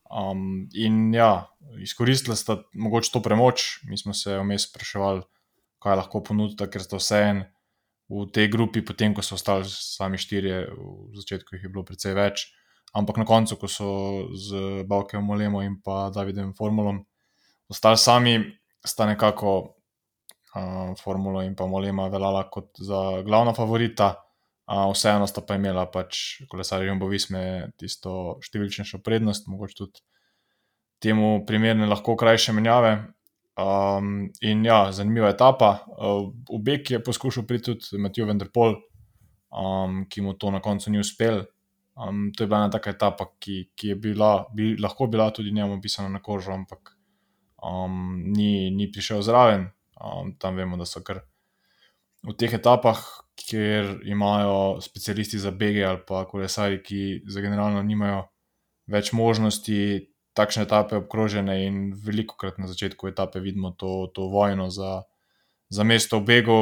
[0.09, 1.49] Um, in ja,
[1.83, 5.27] izkoristila sta mogoče to premoč, mi smo se vmes spraševali,
[5.83, 7.45] kaj lahko ponudita, ker sta vse en
[8.13, 12.17] v tej grupi, potem ko so ostali sami štirje, v začetku jih je bilo precej
[12.17, 12.49] več.
[12.93, 13.91] Ampak na koncu, ko so
[14.37, 17.01] z Bavkem Molemo in pa Davidom Formulom
[17.73, 18.37] ostali sami,
[18.85, 24.13] sta nekako uh, Formulo in pa Molema veljala kot za glavna favorita.
[24.69, 30.05] Uh, vseeno sta pa imela pač kolesarji Jumbo Visme tisto številčnejšo prednost, mogoče tudi
[31.03, 32.95] temu primerne lahko krajše menjave.
[33.53, 35.83] Um, in ja, zanimiva etapa.
[35.97, 38.79] Uh, v Bek je poskušal priti tudi Matijo Vendrpol,
[39.53, 41.43] um, ki mu to na koncu ni uspel.
[41.97, 45.53] Um, to je bila ena taka etapa, ki, ki je bila, bi lahko bila tudi
[45.53, 46.97] njemu pisana na kožo, ampak
[47.63, 49.69] um, ni, ni prišel zraven.
[50.01, 51.21] Um, tam vemo, da so kar
[52.23, 53.03] v teh etapah,
[53.37, 58.25] kjer imajo specialisti za bege ali pa kolesari, ki za generalno nimajo
[58.87, 64.71] več možnosti, takšne etape obkrožene in veliko krat na začetku etape vidimo to, to vojno
[64.71, 65.03] za,
[65.69, 66.61] za mesto v begu.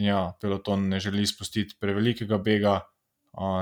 [0.00, 2.78] Ja, peloton ne želi spustiti prevelikega bega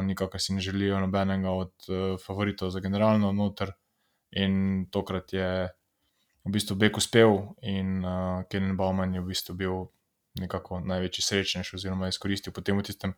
[0.02, 3.72] nikakor si ne želijo nobenega od uh, favoritov za generalno noter.
[4.30, 5.68] In tokrat je
[6.44, 9.78] v bistvu Bek uspel, in uh, Kenan Bauman je v bistvu bil
[10.38, 13.14] nekako največji srečnež, oziroma izkoristil potem v tistem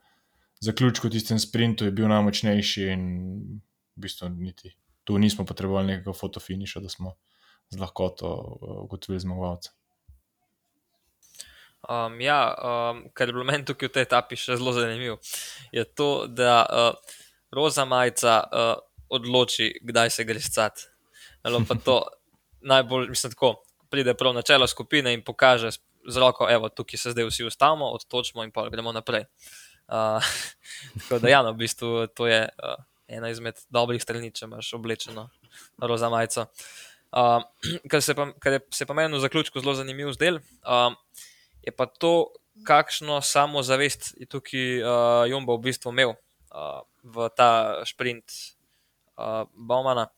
[0.61, 3.03] zaključku, tistem sprintu, je bil najmočnejši in
[3.97, 4.73] v bistvu niti
[5.05, 7.15] tu nismo potrebovali nekega fotofiniša, da smo
[7.71, 8.29] z lahkoto
[8.85, 9.71] ugotovili zmagovalca.
[11.89, 15.17] Um, ja, um, kar je bilo meni tukaj v tej etapi še zelo zanimivo,
[15.75, 17.17] je to, da uh,
[17.51, 18.77] roza majica uh,
[19.11, 20.87] odloči, kdaj se gre scat.
[21.43, 21.99] Ali pa to
[22.73, 23.57] najbolj, mislim, tako
[23.91, 25.75] pride prav na čelo skupine in pokaže
[26.09, 29.27] z roko, evo, tukaj se zdaj vsi ustavimo, odtočimo in pa gremo naprej.
[29.91, 30.23] Uh,
[31.03, 32.79] tako da, ja, no, v bistvu to je uh,
[33.11, 35.29] ena izmed dobrih strani, če imaš oblečeno
[35.83, 36.47] roza majico.
[37.13, 37.43] Uh,
[37.91, 40.95] kar se pa, kar je, se pa meni v zaključku zelo zanimiv zdel, uh,
[41.63, 42.33] je pa to,
[42.67, 48.29] kakšno samozavest je tukaj uh, Jumbo v bistvu imel uh, v ta sprint
[49.17, 50.11] uh, Baumana.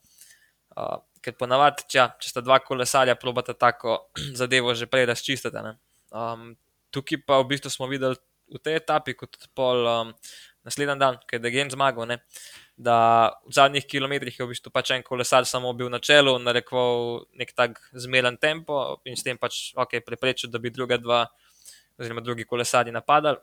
[0.75, 5.73] Uh, ker ponavadi, če, če sta dva kolesarja, probata tako zadevo že prej razčistiti.
[6.13, 6.53] Um,
[6.93, 8.19] tukaj pa v bistvu smo videli
[8.51, 10.13] v tej etapi, kot pol um,
[10.67, 12.05] naslednji dan, ker je Gen zmagal.
[12.09, 12.21] Ne?
[12.75, 17.23] Da v zadnjih kilometrih je v bistvu pač en kolesar samo bil na čelu, narekoval
[17.39, 21.23] nek tak zmeren tempo in s tem pač okay, preprečil, da bi druga dva,
[21.95, 23.39] oziroma drugi kolesari napadali.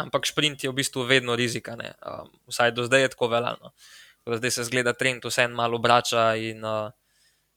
[0.00, 3.72] Ampak sprint je v bistvu vedno rizika, um, vsaj do zdaj je tako veljano
[4.26, 6.90] zdaj se zgleda trend, vse en malo obrača in uh,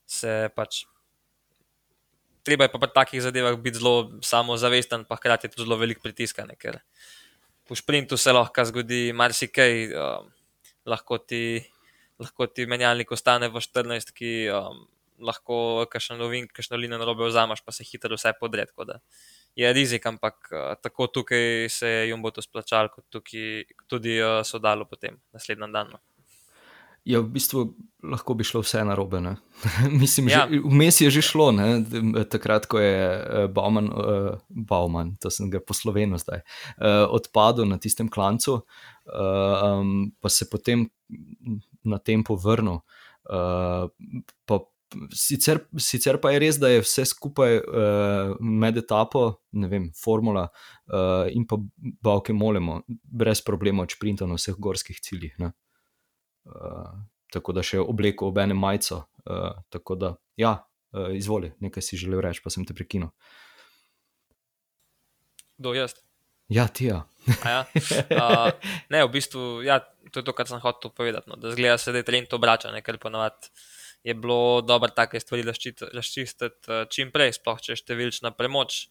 [0.06, 0.84] se pač.
[2.43, 6.39] Treba je pa pri takih zadevah biti zelo samozavesten, pa hkrati tudi zelo velik pritisk,
[6.60, 6.80] ker
[7.67, 10.32] v sprintu se lahko zgodi marsikaj, um,
[10.88, 11.62] lahko, ti,
[12.21, 14.86] lahko ti menjalnik ostane v 14, ki um,
[15.19, 18.73] lahko kakšno novin, kakšno linijo narobe vzameš, pa se hitro vse podred.
[19.58, 24.41] Je rizik, ampak uh, tako tukaj se jim bo to splačalo, kot tukaj, tudi uh,
[24.45, 25.95] so dalo potem naslednji dan.
[25.95, 26.17] No
[27.08, 27.63] je v bistvu
[28.04, 29.22] lahko bi šlo vse na robe.
[30.02, 30.46] Mislim, ja.
[30.48, 31.82] vmes je že šlo, ne?
[32.30, 36.43] takrat, ko je eh, Bauman, uh, Bauman to sem ga poslovenil zdaj,
[36.78, 40.88] uh, odpadel na tistem klancu, uh, um, pa se potem
[41.84, 42.84] na tem povrnil.
[43.28, 43.89] Uh,
[44.46, 44.62] pa,
[45.12, 50.48] sicer, sicer pa je res, da je vse skupaj uh, med etapo, ne vem, formula
[50.48, 51.60] uh, in pa
[52.04, 55.36] bavke molemo, brez problema, če printamo na vseh gorskih ciljih.
[55.43, 55.52] Ne?
[56.48, 56.92] Eh,
[57.34, 59.04] tako da še obleko ob enem majico.
[59.28, 60.54] Uh, tako da, ja,
[60.96, 63.10] uh, izvoli, nekaj si želel reči, pa sem te prekinil.
[65.60, 65.98] Do jaz.
[66.48, 67.02] Ja, ti ja.
[67.44, 67.66] ja.
[67.68, 68.54] Uh,
[68.94, 69.82] ne, v bistvu, ja,
[70.14, 71.28] to je to, kar sem hotel povedati.
[71.28, 73.52] No, da zgleda se, da je trend obrača, ker ponovadi
[74.08, 78.86] je bilo dobro take stvari razčistiti čim prej, sploh če je številčna premoč.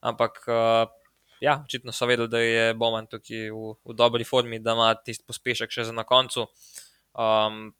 [0.00, 0.44] Ampak.
[0.46, 0.98] Uh,
[1.42, 5.26] Ja, očitno so vedeli, da je Bowman tukaj v, v dobri formi, da ima tisti
[5.26, 6.44] pospešek še za na koncu.
[6.44, 6.82] Uh,
[7.14, 7.70] um,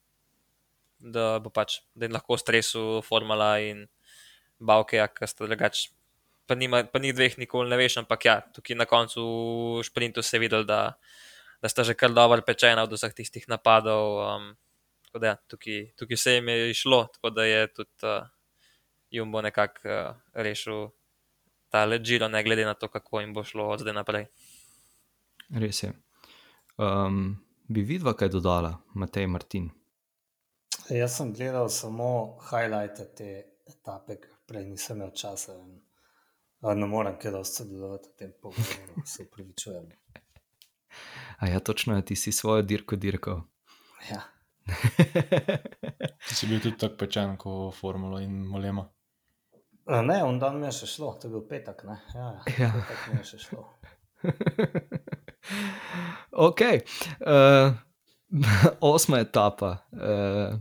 [1.03, 3.87] da bo pač, da jim lahko stresu formula in
[4.62, 5.88] bavke, ja, ki sta drugač.
[6.47, 9.23] Pa, nima, pa ni dveh, nikoli ne veš, ampak ja, tukaj na koncu
[9.81, 10.95] v sprintu se je videl, da,
[11.62, 14.18] da sta že kar dobro pečena od vseh tistih napadov.
[14.23, 14.49] Um,
[15.07, 18.27] tako da ja, tukaj, tukaj se jim je išlo, tako da je tudi uh,
[19.12, 20.90] Jumbo nekako uh, rešil
[21.73, 24.27] ta ležilo, ne glede na to, kako jim bo šlo od zdaj naprej.
[25.53, 25.92] Res je.
[26.77, 27.37] Um,
[27.68, 29.70] bi vidva kaj dodala, Matej Martin?
[30.90, 33.31] Jaz sem gledal samo highlighte te
[33.68, 35.55] etape, ker prej nisem imel časa.
[35.59, 35.79] In,
[36.79, 39.88] ne morem kaj dosti sodelovati v tem pogovoru, se upravičujem.
[41.38, 43.42] A ja, točno je, ti si svojo dirko dirkal.
[44.11, 44.22] Ja.
[46.29, 48.85] Ti si bil tudi tako pečen, kot Formula in Molema.
[49.87, 51.83] Ne, on dan mi je še šlo, to je bil petek.
[51.88, 51.98] Ne?
[52.14, 52.70] Ja, ja.
[52.77, 53.64] petek mi je še šlo.
[56.47, 56.61] ok.
[57.21, 57.75] Uh,
[58.81, 60.59] osma etapa, uh,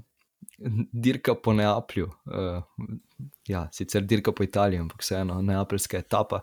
[0.91, 2.09] dirka po Neaplju.
[2.25, 2.63] Uh,
[3.47, 6.41] ja, sicer dirka po Italiji, ampak vseeno, neapeljska etapa.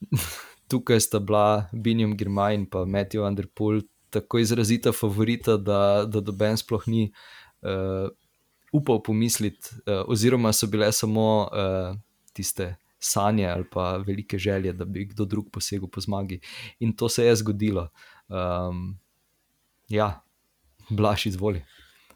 [0.70, 6.56] Tukaj sta bila Binjam Girmaj in pa Matthew Underpool tako izrazita favorita, da, da doben
[6.56, 7.12] sploh ni
[7.62, 8.08] uh,
[8.72, 11.96] upal pomisliti, uh, oziroma so bile samo uh,
[12.32, 12.74] tiste
[13.06, 16.40] sanje ali pa velike želje, da bi kdo drug posegel po zmagi.
[16.80, 17.88] In to se je zgodilo.
[18.28, 18.98] Um,
[19.88, 20.20] ja,
[20.90, 21.64] blaš izvoli.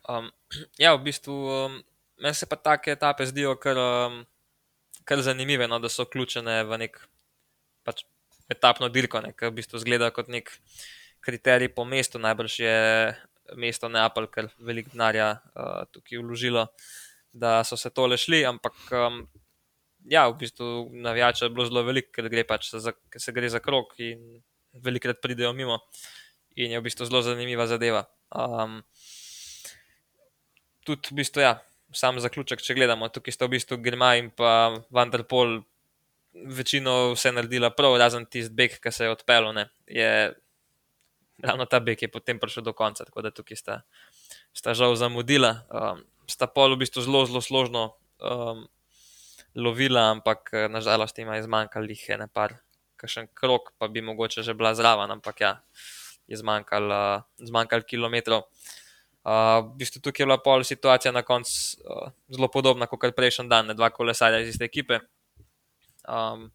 [0.09, 0.31] Um,
[0.79, 1.83] ja, v bistvu um,
[2.18, 4.22] meni se pa take etape zdijo kar, um,
[5.05, 6.98] kar zanimive, no, da so vključene v nek
[7.87, 8.05] pač,
[8.50, 10.50] etapno dirko, ki v bistvu zgleda kot nek
[11.24, 12.18] kriterij po mestu.
[12.18, 12.79] Najbrž je
[13.57, 16.66] mesto Neapelj, ker veliko denarja uh, tukaj vložilo.
[17.31, 19.22] Da so se tole šli, ampak um,
[20.09, 23.61] ja, v bistvu navijača je bilo zelo veliko, ker gre pač za, se gre za
[23.61, 24.41] krok in
[24.73, 25.81] velikrat pridejo mimo.
[26.57, 28.05] In je v bistvu zelo zanimiva zadeva.
[28.35, 28.81] Um,
[30.87, 31.59] tudi v bistvu, ja,
[31.95, 35.61] sam zaključek, če gledamo, tukaj sta v bistvu Grima in pa Vanderpol
[36.31, 39.65] večino vse naredila prav, razen tisti beg, ki se je odpeljal.
[41.41, 43.81] Ravno ta beg je potem prišel do konca, tako da tukaj sta,
[44.53, 45.65] sta žal zamudila.
[45.71, 47.95] Um, sta pol v bistvu zelo, zelo složno.
[48.21, 48.69] Um,
[49.55, 52.55] lovila, ampak eh, nažalost ima izmanjkalo jih ene par,
[53.01, 55.53] kakšen krok, pa bi mogoče že bila zraven, ampak ja,
[56.29, 58.47] je zmanjkalo, zmanjkalo kilometrov.
[59.21, 61.53] Uh, v bistvu tukaj je bila pol situacija na koncu
[61.85, 65.03] uh, zelo podobna kot prejšnji dan, ne dva kolesarja iz iste ekipe.
[66.09, 66.49] Um,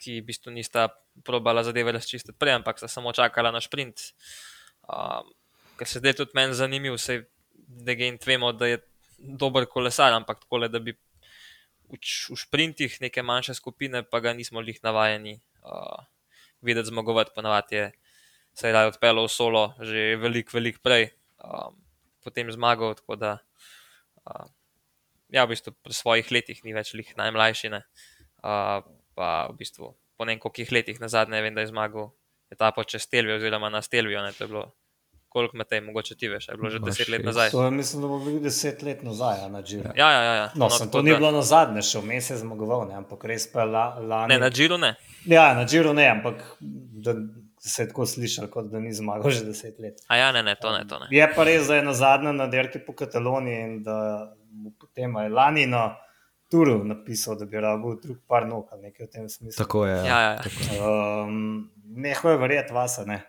[0.00, 0.88] ki v bistvu nista
[1.24, 4.14] probala zadeve razčistiti prej, ampak sta samo čakala na sprint.
[4.88, 5.28] Um,
[5.76, 7.20] ker se zdaj tudi meni zanimivo, vse
[7.84, 8.80] da gen tvemo, da je
[9.18, 10.96] dober kolesar, ampak tako, da bi
[11.92, 16.00] v, v sprintih neke manjše skupine, pa ga nismo jih navajeni uh,
[16.64, 17.92] videti zmagovati, ponavadi je
[18.54, 21.76] se je odpeljal solo že veliko, veliko prej, um,
[22.24, 22.94] potem zmagal.
[22.94, 23.38] Tako da,
[24.28, 24.46] uh,
[25.32, 27.72] ja, v bistvu pri svojih letih ni več lih najmlajši.
[28.42, 28.84] Uh,
[29.16, 32.12] pa v bistvu po nekaj letih nazaj, ne vem, da je zmagal
[32.52, 34.20] etapo čez Telvijo, oziroma na Telvijo.
[34.36, 34.64] To je bilo,
[35.32, 37.50] koliko me te mogoče ti veš, je bilo že deset let nazaj.
[37.50, 39.90] To je, mislim, da bo bilo deset let nazaj, na Džiru.
[39.96, 40.34] Ja, ja, ja.
[40.34, 40.50] ja.
[40.54, 41.16] No, no, to ni da...
[41.16, 42.98] bilo na zadnje, še vmes je zmagoval, ne?
[43.00, 44.34] ampak res pa la, lani.
[44.34, 44.94] Ne, na Džiru ne.
[45.24, 47.16] Ja, na Džiru ne, ampak da,
[47.64, 50.04] se je tako slišal, kot da ni zmagal že deset let.
[50.12, 50.84] A ja, ne, ne, to ne.
[50.88, 51.08] To ne.
[51.14, 53.98] Je pa res, da je na zadnje na dirki po Kataloniji in da
[54.52, 55.94] mu potem je lani na
[56.52, 59.56] Turu napisal, da bi rabo drug par nog nekaj v tem smislu.
[59.56, 59.94] Tako je.
[60.04, 60.32] Ja, ja.
[60.36, 60.88] ja.
[61.24, 63.22] Um, Neho je verjeti vas, ne.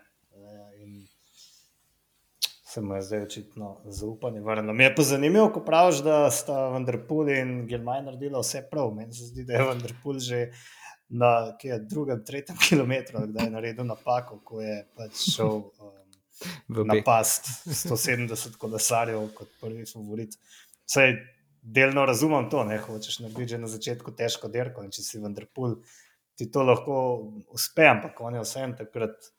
[2.74, 4.72] Se mu je zdaj očitno zaupanje vrnilo.
[4.74, 8.90] Mi je pa zanimivo, ko praviš, da sta Vanderpool in Gilmaj naredila vse prav.
[8.94, 10.40] Meni se zdi, da je Vanderpool že
[11.08, 11.28] na
[11.62, 17.46] je, drugem, tretjem kilometru, da je naredil napako, ko je pač šel um, na past
[17.68, 20.34] 170 kolesarjev kot prvi favorit.
[20.90, 21.14] Saj
[21.62, 25.46] delno razumem to, ne hočeš narediti že na začetku težko derko in če si vendar
[25.46, 25.78] pul,
[26.34, 26.98] ti to lahko
[27.54, 29.30] uspe, ampak on je vsem takrat.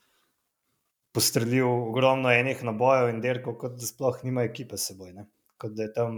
[1.15, 5.13] Postrelil ogromno enih nabojev in derko, kot da sploh nima ekipe s seboj.
[5.15, 5.28] Ne?
[5.62, 6.17] Kot da je tam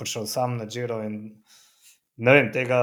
[0.00, 0.98] prišel sam na Džiro.
[1.02, 2.82] Ne vem, tega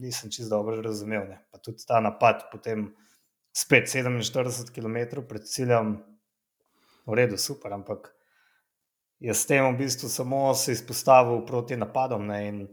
[0.00, 1.26] nisem čisto dobro razumel.
[1.28, 1.40] Ne.
[1.50, 2.92] Pa tudi ta napad, potem
[3.52, 5.98] spet 47 km pred ciljem,
[7.06, 8.12] v redu, super, ampak
[9.20, 12.26] je s tem v bistvu samo se izpostavil proti napadom.
[12.26, 12.68] Ne,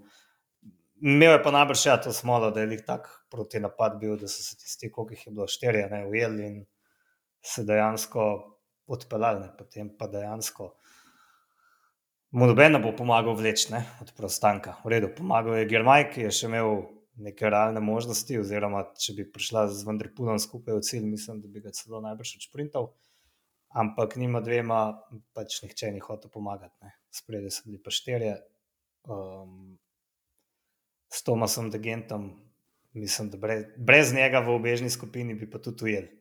[1.02, 4.28] imel je pa najbrž ja to smolo, da je jih tak proti napad bil, da
[4.28, 6.66] so se tisti, koliko jih je bilo štirje, ne ujeli in
[7.48, 8.24] se dejansko
[8.88, 10.72] odpeljali, potem pa dejansko.
[12.32, 14.76] Mu noben bo pomagal vleči od prostanka.
[14.84, 16.84] V redu, pomagal je Germaj, ki je še imel
[17.24, 21.64] neke realne možnosti, oziroma če bi prišla z Vendrpulom skupaj v cilj, mislim, da bi
[21.64, 22.92] ga celo najbrž odšprintal.
[23.78, 24.82] Ampak njima dvema
[25.36, 26.92] pač nihče ni hotel pomagati.
[27.12, 28.36] Spredje so bili pa štirje.
[29.08, 29.78] Um,
[31.08, 32.30] s Tomasom Degentom,
[32.94, 36.18] mislim, da brez, brez njega v obežni skupini bi pa tudi ujeli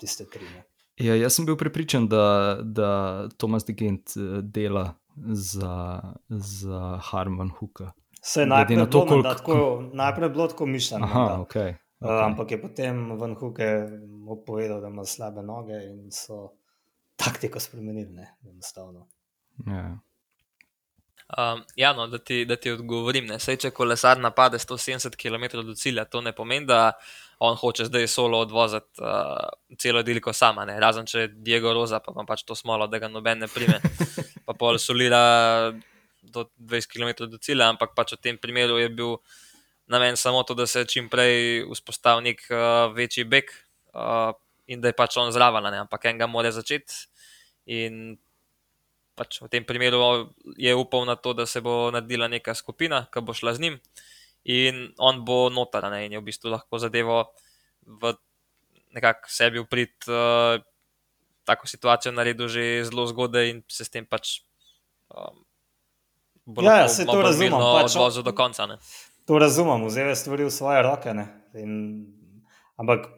[0.00, 0.44] tiste tri.
[0.44, 0.64] Ne.
[0.96, 7.92] Ja, jaz sem bil prepričan, da, da Tomas Degent eh, dela za, za Harman Huka.
[8.22, 9.28] Se je najprej, to, koliko...
[9.28, 11.06] tako, najprej bilo tako mišljeno.
[11.06, 11.74] Okay, okay.
[12.00, 13.68] uh, ampak je potem Van Huke
[14.46, 16.54] povedal, da ima slabe noge in so
[17.16, 19.08] taktiko spremenili, ne enostavno.
[19.66, 19.76] Yeah.
[19.76, 19.98] Ja.
[21.38, 23.30] Um, ja, no, da, ti, da ti odgovorim.
[23.38, 26.92] Sej, če kolesar napade 170 km do cilja, to ne pomeni, da
[27.38, 30.64] on hoče zdaj solo odvoziti uh, celo delko sama.
[30.64, 30.78] Ne?
[30.80, 33.80] Razen če je Diego Roza, pa pač to smolo, da ga noben ne prime.
[34.46, 35.72] pa pol solira
[36.22, 39.18] do 20 km do cilja, ampak pač v tem primeru je bil
[39.90, 43.50] namen samo to, da se čim prej vzpostavi nek uh, večji beg
[43.92, 44.32] uh,
[44.66, 47.04] in da je pač on zraven, ampak en ga mora začeti.
[47.68, 48.16] In
[49.14, 53.22] pač v tem primeru je upal na to, da se bo naredila neka skupina, ki
[53.22, 53.78] bo šla z njim
[54.44, 56.04] in on bo notar ne?
[56.06, 57.24] in je v bistvu lahko zadevo
[57.86, 58.14] v
[58.94, 59.96] nekakšnem sebi uprit.
[60.08, 60.60] Uh,
[61.44, 64.40] Tako situacijo naredil že zelo zgodaj, in se s tem pač
[65.12, 65.44] um,
[66.62, 67.52] Ja, ja, se to razumem.
[67.52, 68.68] Pač, do konca,
[69.24, 71.14] to razumem, vzel je stvari v svoje roke.
[71.56, 72.04] In,
[72.76, 73.08] ampak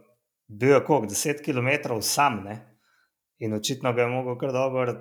[0.46, 2.62] bil je kot 10 km sam ne?
[3.38, 4.94] in očitno ga je mogel kar dobro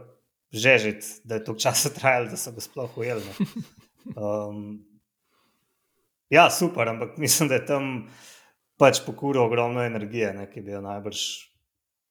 [0.51, 3.23] žežiti, da je to časa trajalo, da so ga sploh ujeli.
[4.15, 4.85] Um,
[6.29, 7.91] ja, super, ampak mislim, da je tam
[8.79, 10.49] pač pokuril ogromno energije, ne?
[10.51, 11.21] ki bi jo najbrž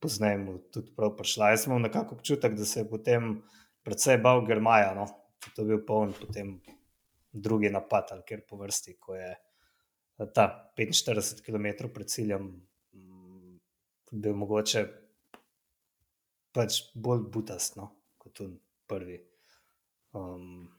[0.01, 1.53] pozneje tudi prav prišla.
[1.55, 3.37] Jaz imel nekako občutek, da se je potem
[3.85, 4.95] predvsej bal Germaja.
[4.97, 5.07] No?
[5.53, 6.61] to je bil poln potem
[7.33, 9.35] drugi napad, ali kjer po vrsti, ko je
[10.35, 12.47] ta 45 km pred ciljem
[12.95, 13.59] mm,
[14.13, 14.85] bil mogoče
[16.55, 18.45] pač bolj butast no, kot
[18.87, 19.19] prvi.
[20.15, 20.71] Um,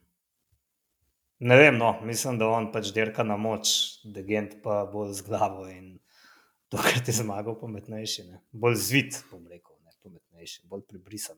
[1.45, 3.71] ne vem, no, mislim, da on pač dirka na moč,
[4.03, 5.97] da gent pa bolj z glavo in
[6.69, 8.41] to, kar ti je zmagal, pametnejši, ne.
[8.51, 11.37] bolj zvit, bom rekel, ne pametnejši, bolj pribrisan.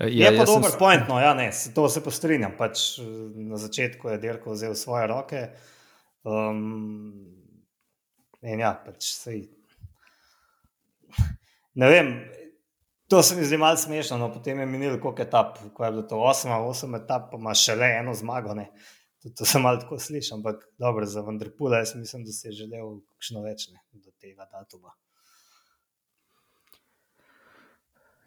[0.00, 0.78] Ja, je pa dober sem...
[0.78, 2.54] point, no, ja, ne, to se postrinjam.
[2.58, 2.98] Pač
[3.34, 5.42] na začetku je Dirko vzel svoje roke.
[6.24, 7.12] Um,
[8.42, 9.44] in ja, pač sej.
[11.80, 12.08] Ne vem,
[13.10, 14.18] to se mi zdi malo smešno.
[14.18, 17.54] No, potem je minil koliko etap, ko je bilo to 8, 8 etap, pa ima
[17.58, 18.54] še le eno zmago.
[18.54, 18.68] Ne.
[19.22, 22.52] To, to sem malo tako slišal, ampak dobro, za Vendrpula jaz mislim, da si je
[22.62, 24.94] želel kakšno več ne, do tega datuma.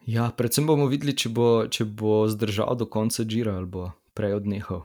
[0.06, 3.86] Ja, predvsem bomo videli, če bo, če bo zdržal do konca žira ali bo
[4.20, 4.84] prej odnehal,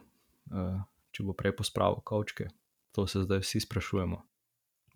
[0.54, 0.76] uh,
[1.10, 2.46] če bo prej pospravil kavčke.
[2.94, 4.20] To se zdaj vsi sprašujemo.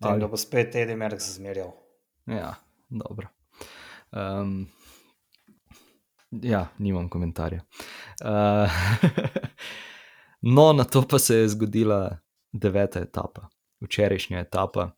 [0.07, 1.75] Ali ga bo spet Eddie Merckx zmerjal.
[2.31, 2.55] Ja,
[2.87, 3.27] dobro.
[4.15, 4.71] Um,
[6.41, 7.61] ja, nimam komentarja.
[8.23, 8.71] Uh,
[10.55, 12.17] no, na to pa se je zgodila
[12.51, 13.47] deveta etapa,
[13.81, 14.91] včerajšnja etapa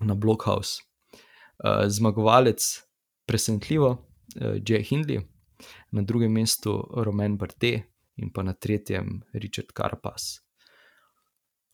[0.00, 0.82] na Blockhouse.
[1.64, 2.82] Uh, zmagovalec,
[3.26, 5.20] presenetljivo, uh, Jay Hindley,
[5.90, 7.82] na drugem mestu Roman Bardet
[8.16, 10.40] in pa na tretjem Richard Carpas.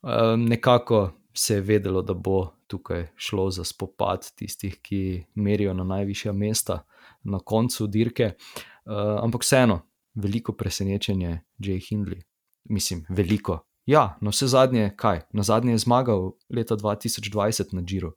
[0.02, 5.84] Uh, nekako se je vedelo, da bo tukaj šlo za spopad tistih, ki merijo na
[5.84, 6.84] najvišja mesta
[7.22, 8.24] na koncu dirke.
[8.24, 9.80] Uh, ampak vseeno,
[10.14, 12.22] veliko presenečenje, Jay Hindley.
[12.64, 13.64] Mislim, veliko.
[13.86, 15.26] Ja, na vse zadnje, kaj?
[15.32, 18.14] Na zadnje je zmagal leta 2020 na Džiru,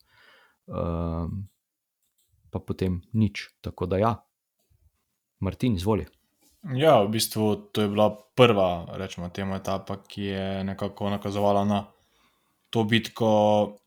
[0.72, 1.28] uh,
[2.52, 3.50] pa potem nič.
[3.62, 4.14] Tako da ja,
[5.40, 6.08] Martin, izvoli.
[6.76, 11.84] Ja, v bistvu to je bila prva, rečemo, tema etapa, ki je nekako nakazovala na
[12.70, 13.30] to bitko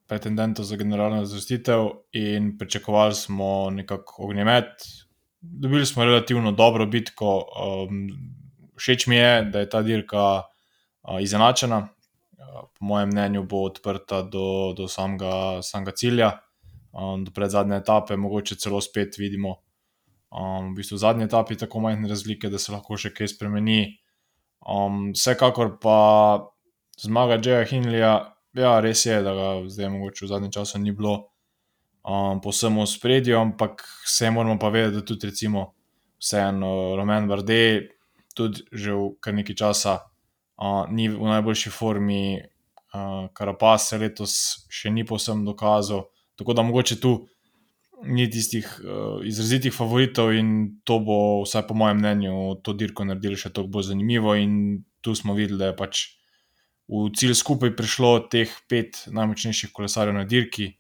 [0.09, 4.85] pretendentov za generalno razvrstitev, in pričakovali smo nekako ognjemet.
[5.41, 7.31] Dobili smo relativno dobro bitko.
[7.39, 8.09] Um,
[8.77, 11.79] všeč mi je, da je ta dirka uh, izenačena.
[11.79, 16.31] Uh, po mojem mnenju bo odprta do, do samega, samega cilja,
[16.93, 19.57] um, do predzadnje etape, mogoče celo spet vidimo.
[20.31, 23.97] Um, v bistvu v zadnji etapi tako majhne razlike, da se lahko še kaj spremeni.
[24.61, 25.97] Um, vsekakor pa
[27.01, 28.13] zmaga Džeja Hinleja
[28.53, 31.30] Ja, res je, da ga zdaj mogoče v zadnjem času ni bilo
[32.05, 35.75] um, posebno v spredju, ampak vse moramo pa vedeti, da tudi recimo
[36.21, 37.89] vseeno Roman Varde,
[38.35, 39.95] tudi že v kar nekaj časa
[40.61, 42.41] uh, ni v najboljši formi,
[42.95, 46.09] uh, kar pa se letos še ni posebno dokazal.
[46.37, 47.27] Tako da mogoče tu
[48.05, 53.37] ni tistih uh, izrazitih favoritov in to bo, vsaj po mojem mnenju, to dirko naredili
[53.37, 54.37] še toliko bolj zanimivo.
[54.37, 56.07] In tu smo videli, da je pač
[56.91, 60.75] v cilj skupaj prišlo teh pet najmočnejših kolesarjev na dirki.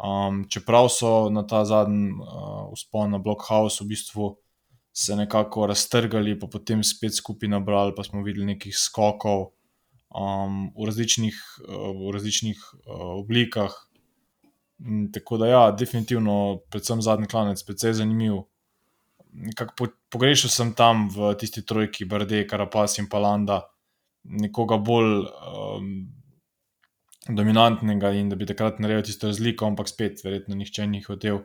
[0.00, 4.36] Um, čeprav so na ta zadnji uh, na Blockhouse v bistvu
[4.92, 9.52] se nekako raztrgali, pa potem spet skupaj nabrali, pa smo videli nekih skokov
[10.08, 11.36] um, v različnih,
[11.68, 13.76] uh, v različnih uh, oblikah.
[14.80, 18.46] In tako da, ja, definitivno, predvsem zadnji klanec, precej zanimiv.
[19.76, 23.60] Po, pogrešal sem tam v tisti trojki, Brde, Karapas in Palanda
[24.24, 25.92] nekoga bolj um,
[27.28, 31.42] dominantnega in da bi takrat naredil tisto razliko, ampak spet, verjetno, nihče ni hotel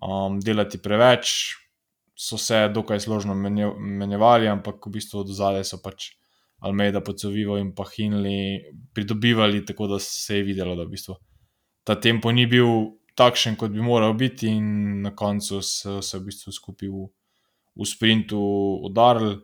[0.00, 1.54] um, delati preveč.
[2.14, 6.12] So se dokaj složno menjevali, ampak v bistvu do zadaj so pač
[6.62, 8.62] Almeida, Pocovivo in pa Hinli
[8.94, 11.16] pridobivali, tako da se je videlo, da v bistvu
[11.84, 16.30] ta tempo ni bil takšen, kot bi moral biti, in na koncu so se v
[16.30, 17.08] bistvu skupaj v,
[17.74, 18.40] v sprintu
[18.86, 19.36] udarili.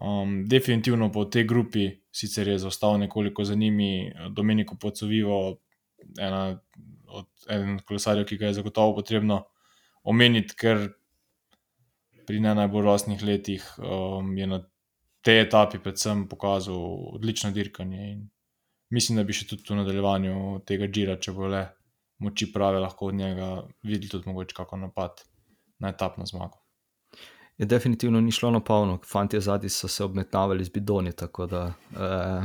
[0.00, 5.60] Um, definitivno po tej grupi, sicer je zaostal nekoliko za njimi, Domenico Pocovivo,
[6.18, 6.60] ena
[7.06, 9.42] od enih kolesarjev, ki ga je zagotovo potrebno
[10.02, 10.88] omeniti, ker
[12.26, 14.60] pri ne najbolj rosnih letih um, je na
[15.26, 16.78] tej etapi predvsem pokazal
[17.14, 18.20] odlično dirkanje.
[18.90, 21.66] Mislim, da bi še tudi v nadaljevanju tega žira, če bo le
[22.22, 23.52] moči prave, lahko od njega
[23.82, 25.22] videli tudi mogoče kako napad
[25.78, 26.69] na etapno zmago
[27.60, 31.72] je definitivno ni šlo na polno, fanti zadnji so se obmetavali z bidoni, tako da
[31.92, 32.42] eh,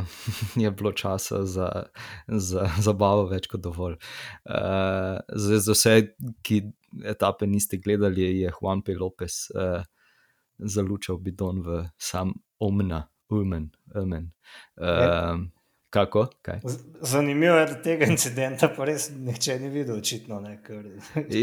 [0.63, 1.84] je bilo časa za,
[2.28, 3.93] za zabavo več kot dovolj.
[3.93, 5.93] Eh, za, za vse,
[6.43, 6.61] ki
[7.05, 8.97] etape niste gledali, je Juan P.
[8.99, 9.88] Lopez eh,
[10.57, 14.28] zalučal bidon v sam omna, umen, umen.
[14.82, 15.39] Eh,
[15.90, 16.28] Kako?
[17.02, 20.40] Zanimivo je, da tega incidenta pa res nihče ni videl, očitno.
[20.44, 20.84] Ne, ker...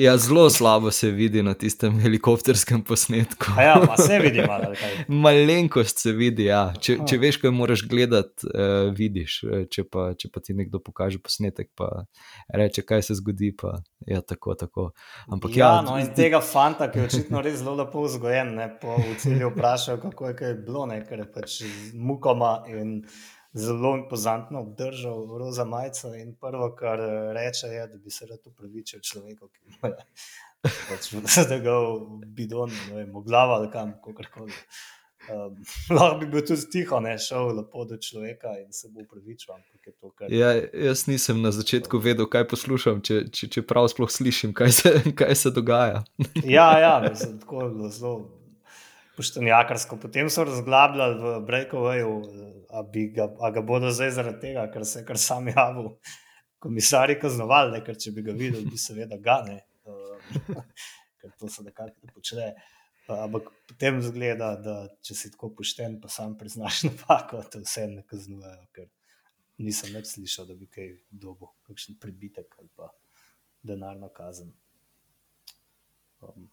[0.05, 3.55] ja, zelo slabo se vidi na tistem helikopterskem posnetku.
[3.59, 4.75] ja, pa se vidi malo.
[5.25, 6.51] Malenkost se vidi.
[6.51, 6.75] Ja.
[6.81, 9.39] Če, če veš, kaj moraš gledati, uh, vidiš.
[9.45, 12.05] Eh, če pa, če pa ti nekdo pokaže posnetek, pa
[12.53, 13.55] reče, kaj se zgodi.
[13.57, 14.91] Pa, ja, tako, tako.
[15.33, 18.69] Ampak, ja, ja, no, in tega fanta, ki je očitno res zelo lepo vzgojen, ne,
[18.83, 22.99] po celju vprašal, kako je, je bilo, ne, ker je pač z mukoma in
[23.55, 26.15] zelo impozantno obdržal roza majico.
[26.15, 26.99] In prvo, kar
[27.35, 29.95] reče, je, da bi se rad upravičil človeku, ki je
[30.89, 31.13] pač
[31.45, 31.63] zdaj
[32.27, 34.53] bidon, ne vem, glava ali kam, kako koli.
[35.31, 35.57] Um,
[35.97, 39.55] lahko bi bil tudi tiho, ne šel lepo do človeka in se bo upravičil.
[40.17, 40.33] Kar...
[40.33, 44.73] Ja, jaz nisem na začetku vedel, kaj poslušam, če, če, če prav sploh slišim, kaj
[44.79, 46.05] se, kaj se dogaja.
[46.45, 48.42] ja, ja, mislim, tako je bilo zelo
[49.17, 49.97] poštenjakarsko.
[50.01, 52.13] Potem so razglabljali v Breakowayu,
[52.71, 52.83] a,
[53.15, 55.91] ga, a ga bodo zdaj zaradi tega, ker se je kar sam javil,
[56.63, 59.59] komisari kaznovali, ne, ker če bi ga videli, bi seveda ga ne,
[61.21, 62.53] ker to se nekako počne.
[63.13, 68.07] Ampak potem zgleda, da če si tako pošten, pa sam priznaš napako, da vse ne
[68.09, 68.89] kaznujejo, ker
[69.63, 72.89] nisem več slišal, da bi kaj dobil, kakšen pribitek ali pa
[73.63, 74.55] denarno kazen.
[76.23, 76.51] Um.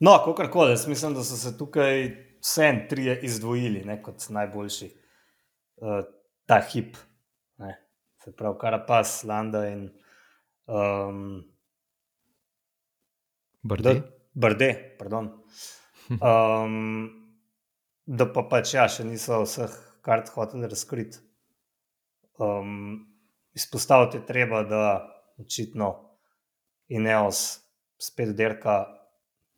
[0.00, 2.08] No, kako koli, jaz mislim, da so se tukaj
[2.40, 4.90] vse trije izdvojili ne, kot najboljši
[5.76, 6.04] uh,
[6.46, 6.96] ta hip.
[7.58, 7.76] Ne.
[8.24, 9.90] Se pravi, Karapas, Landa in
[10.66, 11.44] um,
[13.62, 14.02] Brde.
[14.34, 15.30] Brde, pardon.
[16.10, 17.06] Um,
[18.04, 19.72] da pa pač ja, še niso vseh
[20.04, 21.22] kart hoteli razkriti.
[22.42, 23.06] Um,
[23.56, 24.82] izpostaviti je treba, da
[25.40, 25.94] očitno
[26.92, 27.62] Ineos
[27.96, 28.82] spet derka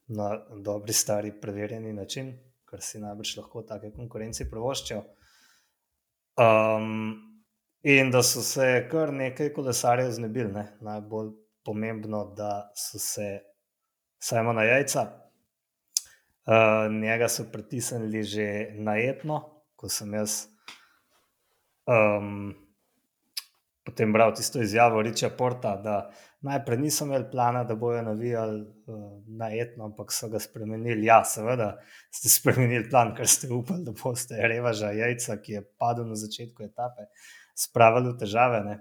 [0.07, 0.31] na
[0.63, 2.33] dobri, stari, preverjeni način,
[2.65, 5.03] kar si najbrž lahko take konkurenci privoščijo.
[6.37, 7.17] Um,
[7.83, 10.67] in da so se kar nekaj kolesarjev znebili, ne?
[10.81, 11.31] najbolj
[11.65, 13.31] pomembno, da so se
[14.23, 15.07] Simona Jajca.
[16.47, 19.41] Uh, njega so pritisnili že najetno,
[19.77, 20.45] ko sem jaz
[21.87, 22.55] um,
[23.85, 26.11] potem bral tisto izjavo Riča Porta, da
[26.41, 31.07] najprej niso imeli plana, da bojo navijali uh, najetno, ampak so ga spremenili.
[31.07, 31.77] Ja, seveda
[32.11, 36.67] ste spremenili plan, ker ste upali, da boste revaža Jajca, ki je padel na začetku
[36.67, 37.09] etape,
[37.57, 38.61] spravili v težave.
[38.65, 38.79] Ne?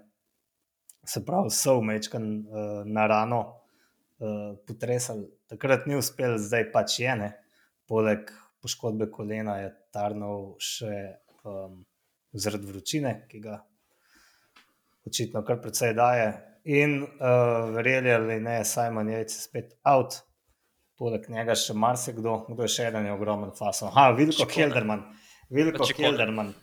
[1.06, 7.16] Se pravi, so umečkan uh, na rano uh, potresali takrat ni uspel, zdaj pač je
[7.16, 7.32] ne.
[7.86, 8.32] Poleg
[8.66, 10.95] poškodbe kolena je tarnal še
[11.45, 11.84] um,
[12.34, 13.60] zaradi vročine, ki ga
[15.06, 16.34] očitno kar precej daje.
[16.66, 20.16] In uh, verjeli ali ne, Simon je spet out,
[20.97, 23.91] poleg njega še marsikdo, kdo je še eden, je ogromen fason.
[23.93, 25.03] Ha, Vilko Kelderman.
[25.53, 26.53] Vilko Kelderman.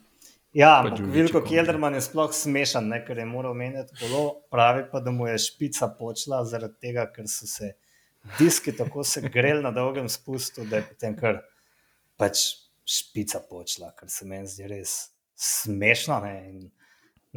[0.59, 5.14] Ja, Vilko Kelderman je sploh smešen, ne, ker je moral menjati kolo, pravi pa, da
[5.14, 7.70] mu je špica počela zaradi tega, ker so se
[8.40, 11.40] diski tako se grel na dolgem spustu, da je potem kar
[12.18, 12.42] pač
[12.84, 14.96] špica počela, kar se meni zdi res
[15.38, 16.18] smešno.
[16.26, 16.68] Ne, in,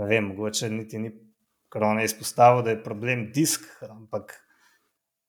[0.02, 1.14] ne vem, mogoče niti ni
[1.76, 4.38] korona izpostavil, da je problem disk, ampak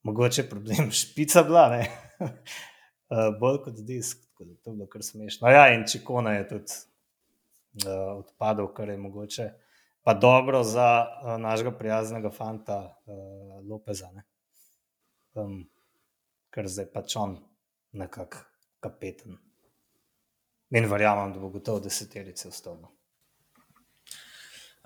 [0.07, 1.83] mogoče je problem špica bila, ne.
[2.19, 5.51] Uh, bolj kot disk, tako da to je bilo kar smešno.
[5.51, 6.79] Ja, in čekona je tudi
[7.83, 9.51] uh, odpadel, kar je mogoče.
[10.07, 14.07] Pa dobro za uh, našega prijaznega fanta uh, Lopeza.
[14.15, 14.23] Ne?
[15.37, 15.61] um,
[16.53, 17.37] ker zdaj pač on
[17.97, 18.43] nekako
[18.83, 19.37] kapeten.
[20.75, 22.91] In verjamem, da bo gotovo deseterice ostalo.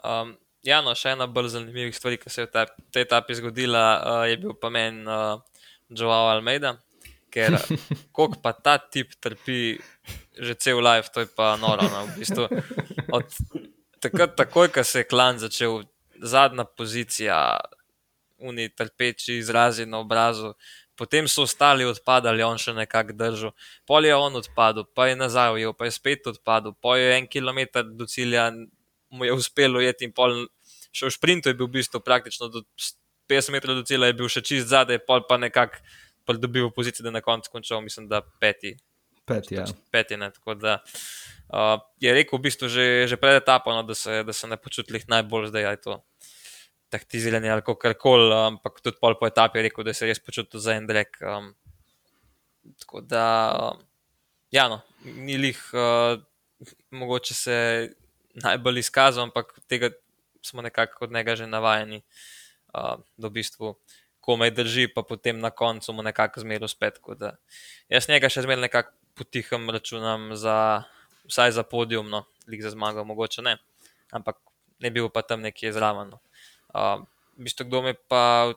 [0.05, 3.83] Um, ja, no, še ena bolj zanimiva stvar, ki se je v tej etapi zgodila,
[3.97, 5.41] uh, je bil pa meni uh,
[5.89, 6.75] Joao Almeida,
[7.33, 7.57] ker
[8.15, 9.79] koliko pa ta tip trpi
[10.41, 11.85] že cel life, to je pa noro.
[11.85, 12.47] No, v bistvu,
[13.13, 13.25] od,
[14.01, 15.83] takrat, takoj, ko se je klan začel,
[16.17, 17.59] zadnja pozicija,
[18.41, 20.55] oni trpeči izrazi na obrazu.
[20.97, 23.53] Potem so ostali odpadali, on še nekako držal.
[23.85, 26.73] Pol je on odpadel, pa je nazaj ujel, pa je spet odpadel.
[26.73, 28.49] Po je en kilometr do cilja,
[29.11, 30.47] mu je uspelo jeti in pol.
[30.91, 32.65] Še v sprintu je bil v bistvu praktično do
[33.31, 35.79] 50 metrov do cilja, je bil še čist zadaj, pol pa nekako
[36.39, 38.75] dobil pozicijo, da je na koncu končal, mislim, da peti.
[39.25, 39.65] Peti, ja.
[39.91, 43.95] peti ne, tako da uh, je rekel v bistvu že, že pred etapom, no, da,
[44.23, 45.99] da se ne počuti najbolj zdaj, aj to
[46.91, 50.19] taktiziranje ali kar koli, ampak tudi pol po etapi je rekel, da se je res
[50.19, 51.15] počutil za en rek.
[51.23, 51.53] Um,
[52.83, 53.25] tako da,
[53.71, 53.85] um,
[54.51, 56.19] ja, no, ni lih, uh,
[56.91, 57.55] mogoče se
[58.33, 59.91] najbolj izkazal, ampak tega
[60.41, 62.01] smo nekako od njega že navajeni,
[62.73, 63.75] uh, da v bistvu
[64.21, 66.99] komaj drži, pa potem na koncu mu nekako zmeraj spet.
[67.89, 70.83] Jaz njega še zmeraj nekako potihem računam za.
[71.21, 73.51] Vsaj za podium, no, lik za zmago, mogoče ne,
[74.11, 74.39] ampak
[74.81, 76.09] ne bil pa tam nekje zraven.
[76.09, 76.17] No.
[76.73, 77.05] Uh,
[77.37, 78.51] Bistvo, kdo me pa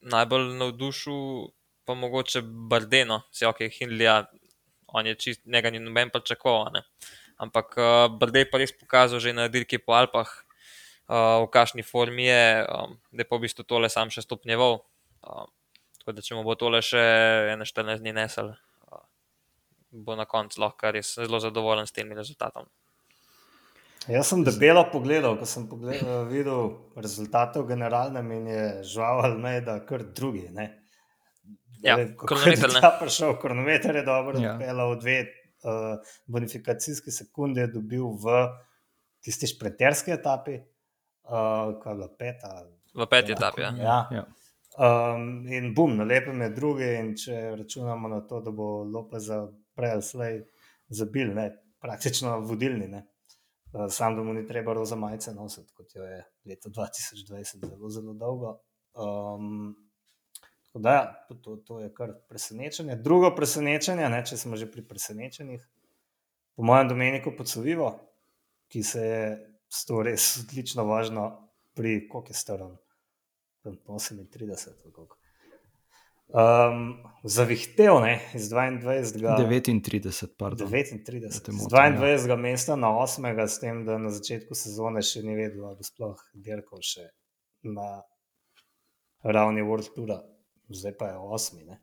[0.00, 1.52] najbolj navdušil,
[1.84, 4.24] pa mogoče Bardeno, se ok, Hindlija,
[4.86, 6.80] on je čist, njega ni noben pričakoval.
[7.38, 10.26] Ampak uh, Bardej pa res pokazal že na dirki po Alpah,
[11.06, 14.82] uh, v kakšni formi je, um, da je pa v bistvu tole sam še stopnjeval.
[15.22, 15.46] Uh,
[16.02, 16.98] tako da, če mu bo tole še
[17.54, 18.52] 14 dni nesel,
[18.90, 19.04] uh,
[19.94, 22.66] bo na koncu lahko res zelo zadovoljen s tem rezultatom.
[24.08, 28.62] Jaz sem debelo pogledal, ko sem pogledal, videl rezultate v generalnem in je
[28.96, 30.46] žal ali ne, da kar drugi.
[30.54, 30.70] Ne?
[31.84, 34.56] Ja, kronometer je prišel, kronometer je dobro, ja.
[34.58, 35.20] pelal dve
[35.64, 38.40] uh, bonifikacijske sekunde, je dobil v
[39.24, 42.52] tisti šprinterski etapi, uh, kaj je bila peta.
[42.94, 43.72] V peti etapi, ja.
[43.78, 43.98] ja.
[44.12, 44.26] ja.
[44.78, 49.26] Um, in bum, na lepem je drugi, in če računamo na to, da bo Lopez
[49.74, 50.36] prej ali slej
[50.88, 51.48] zabil, ne,
[51.82, 52.86] praktično vodilni.
[52.92, 53.02] Ne.
[53.72, 57.90] Uh, sam, da mu ni treba roza majice nositi, kot jo je leto 2020, zelo,
[57.90, 58.54] zelo dolgo.
[58.94, 59.74] Um,
[60.78, 62.96] da, ja, to, to je kar presenečenje.
[63.02, 65.62] Drugo presenečenje, ne, če smo že pri presenečenjih,
[66.56, 67.92] po mojem, Domeniku Podsovivo,
[68.68, 69.28] ki se je
[69.68, 71.30] s to res odlično važno
[71.74, 72.76] pri koliko je starom.
[73.64, 74.72] 38.
[76.28, 79.36] Um, zavihtel je iz 22.
[79.38, 80.68] 39, pardon.
[80.68, 81.30] 39.
[81.30, 82.28] Z 22.
[82.28, 82.36] Ja.
[82.36, 83.46] mesta na 8.
[83.48, 87.06] s tem, da na začetku sezone še ni vedel, da bo sploh dirkal še
[87.64, 88.02] na
[89.24, 90.18] ravni World Tour,
[90.68, 91.76] zdaj pa je 8.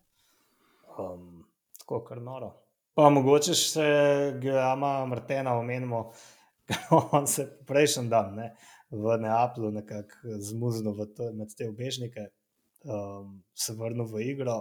[1.00, 1.46] Um,
[1.80, 2.54] tako kar noro.
[2.96, 3.90] Pa mogoče še
[4.40, 6.12] Gama Martena omenimo,
[7.18, 8.36] on se prejšnji dan.
[8.40, 8.54] Ne,
[8.96, 10.94] v Neaplju, nekako zmuzno
[11.34, 12.30] med te obežnike,
[12.84, 14.58] um, se vrnil v igro,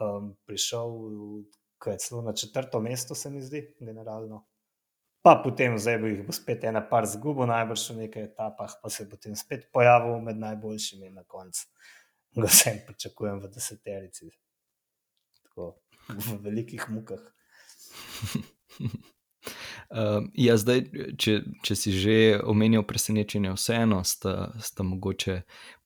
[0.00, 0.96] um, prišel,
[1.82, 4.46] ki je celo na četrto mesto, se mi zdi, generalno.
[5.26, 8.88] Pa potem, zdaj bo jih bo spet ena par zgubo, najbrž v nekaj etapah, pa
[8.88, 11.66] se bo potem spet pojavil med najboljšimi na koncu.
[12.36, 14.28] Ga sem pričakujem v deseterici,
[15.40, 15.78] tako
[16.12, 17.22] v velikih mukah.
[19.88, 20.82] Uh, ja, zdaj,
[21.16, 25.38] če, če si že omenil presenečenje, vseeno sta, sta mogoče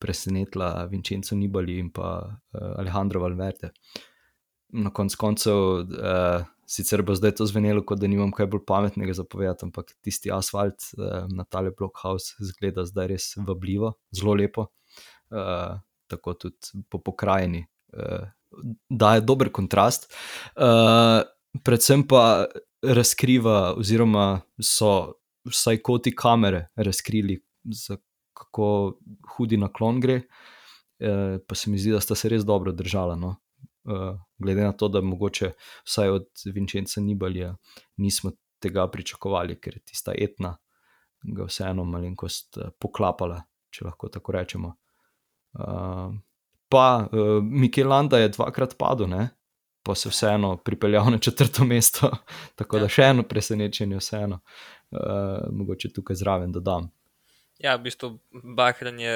[0.03, 3.71] presenetila Vincenzo Nibali in pa uh, Alejandro Valverde.
[4.75, 9.15] Na koncu koncev, uh, sicer bo zdaj to zvenelo, kot da nimam kaj bolj pametnega
[9.15, 14.67] za povedati, ampak tisti asfalt uh, na tale blockhouse zgleda zdaj res vabljivo, zelo lepo,
[15.31, 15.79] uh,
[16.11, 17.65] tako tudi po pokrajini.
[17.95, 18.29] Uh,
[18.91, 20.11] da je dober kontrast.
[20.57, 21.23] Uh,
[21.65, 22.47] predvsem pa
[22.83, 27.41] razkriva, oziroma so vsaj koti kamere razkrili,
[28.37, 28.99] kako
[29.37, 30.23] hudi naklon gre.
[31.01, 33.17] E, pa se mi zdi, da sta se res dobro držala.
[33.17, 33.37] No?
[33.85, 35.53] E, glede na to, da mogoče
[35.85, 37.55] vsaj od Vincenza Nibalja
[37.97, 40.57] nismo tega pričakovali, ker je tista etna
[41.23, 44.75] ga vseeno malenkost poklapala, če lahko tako rečemo.
[45.55, 45.67] E,
[46.69, 49.29] pa e, Mikel Landa je dvakrat padel, ne?
[49.83, 52.11] pa se vseeno pripeljal na četrto mesto.
[52.59, 52.83] Tako ja.
[52.85, 54.41] da še eno presenečenje, vseeno,
[54.93, 56.91] uh, mogoče tukaj zraven dodam.
[57.61, 58.11] Ja, v bistvu
[58.57, 59.15] Bahrain je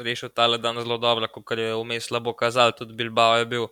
[0.00, 3.68] rešil ta dan zelo dobro, kot je vmes slabo kazal, tudi Bilbao je bil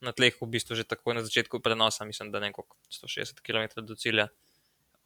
[0.00, 3.96] na tleh v bistvu že tako na začetku prenosa, mislim, da nekaj 160 km do
[3.96, 4.28] cilja.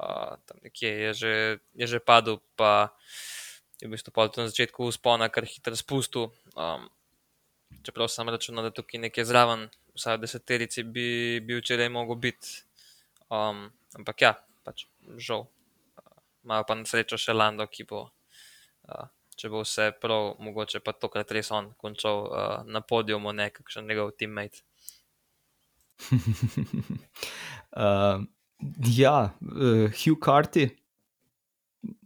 [0.01, 1.35] Uh, tam nekje je že,
[1.77, 2.95] je že padel, pa
[3.81, 6.29] je v bistvu na začetku uspona kar hitro spustil.
[6.57, 6.89] Um,
[7.83, 12.65] čeprav sem računal, da tukaj nekje zraven vsaj deseterici bi bil včeraj mogel biti.
[13.31, 14.33] Um, ampak ja,
[14.65, 15.47] pač žal.
[16.45, 18.09] Imajo pa na srečo še Lando, ki bo,
[18.89, 19.07] uh,
[19.37, 23.89] če bo vse prav, mogoče pa tokrat res on končal uh, na podiumu, ne kakšen
[23.89, 24.65] njegov teammate.
[27.77, 28.25] uh,
[28.89, 30.71] ja, uh, Hugh Carty,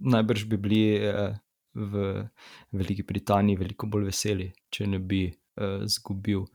[0.03, 1.39] najbrž bi bili uh,
[1.75, 2.25] v
[2.73, 6.47] Veliki Britaniji veliko bolj veseli, če ne bi uh, zgubil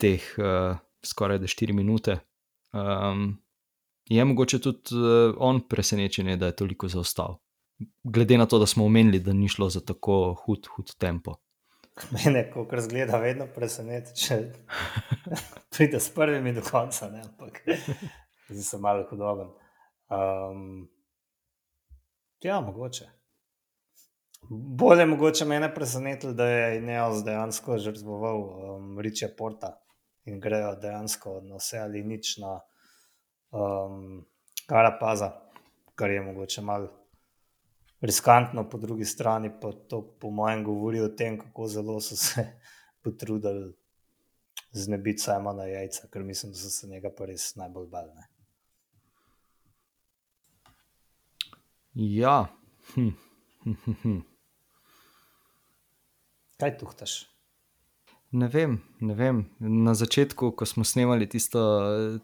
[0.00, 2.18] teh uh, skoraj 4 minute.
[2.76, 3.30] Um,
[4.08, 7.38] je mogoče tudi uh, on presenečen, da je toliko zaostal.
[8.04, 11.36] Glede na to, da smo omenili, da ni šlo za tako hud, hud tempo.
[12.12, 14.36] Mene, ko razgleda, vedno preseneča, če
[15.72, 17.22] pride s prvimi do konca, ne?
[17.24, 17.62] ampak
[18.48, 19.48] zdaj sem malo hudoben.
[20.12, 20.88] Um,
[22.44, 23.15] ja, mogoče.
[24.48, 29.80] Bolje je mogoče mene presenetilo, da je Ineos dejansko žrtvoval um, Riče Porta
[30.24, 32.60] in grejo dejansko na vse ali nič na
[33.50, 34.26] um,
[34.66, 35.32] Karapaza,
[35.94, 36.88] kar je mogoče malo
[38.00, 42.46] riskantno, po drugi strani pa to, po mojem, govori o tem, kako zelo so se
[43.04, 43.74] potrudili
[44.72, 48.10] znebiti samo na jajca, ker mislim, da so se njega pa res najbolj bali.
[51.94, 52.46] Ja.
[52.94, 53.08] Hm.
[56.60, 57.16] Kaj tuhtaš?
[58.36, 59.44] Ne vem, ne vem.
[59.60, 61.60] Na začetku, ko smo snemali tisto,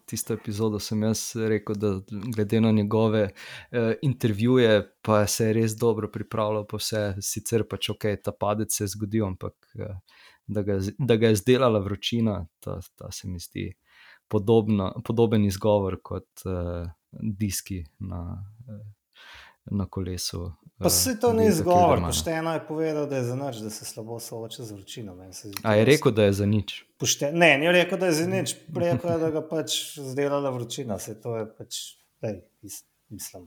[0.06, 1.92] tisto epizodo, sem jaz rekel, da
[2.34, 7.92] glede na njegove eh, intervjuje, pa se je res dobro pripravljal, pa vse, sicer pač
[7.94, 9.94] ok, ta padec se je zgodil, ampak eh,
[10.46, 13.70] da, ga, da ga je zdelala vročina, ta, ta se mi zdi
[14.28, 18.24] podobna, podoben izgovor kot eh, diski na,
[18.68, 18.84] eh,
[19.64, 20.52] na kolesu.
[20.78, 24.18] Pa se to ni izgovor, pošteno je povedal, da je za nič, da se slabo
[24.20, 25.16] sooča z vročino.
[25.62, 26.84] A je rekel, da je za nič?
[26.98, 27.38] Pošten...
[27.38, 30.98] Ne, ni rekel, da je za nič, rekel je, da ga pač zdelala vročina.
[30.98, 31.78] Se to je pač,
[32.22, 32.40] lej,
[33.14, 33.46] mislim,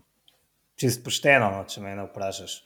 [0.80, 2.62] čist pošteno, no, če me ne vprašaš.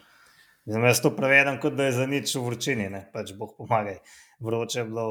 [0.70, 3.08] Zdaj, jaz to prevedem, kot da je za nič v vročini, ne?
[3.14, 4.04] pač boh pomagaj.
[4.40, 5.08] Vroče je bilo,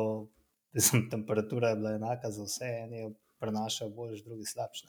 [0.76, 3.10] mislim, temperatura je bila enaka za vse, eni jo
[3.42, 4.86] prenašajo bolj, drugi slabše.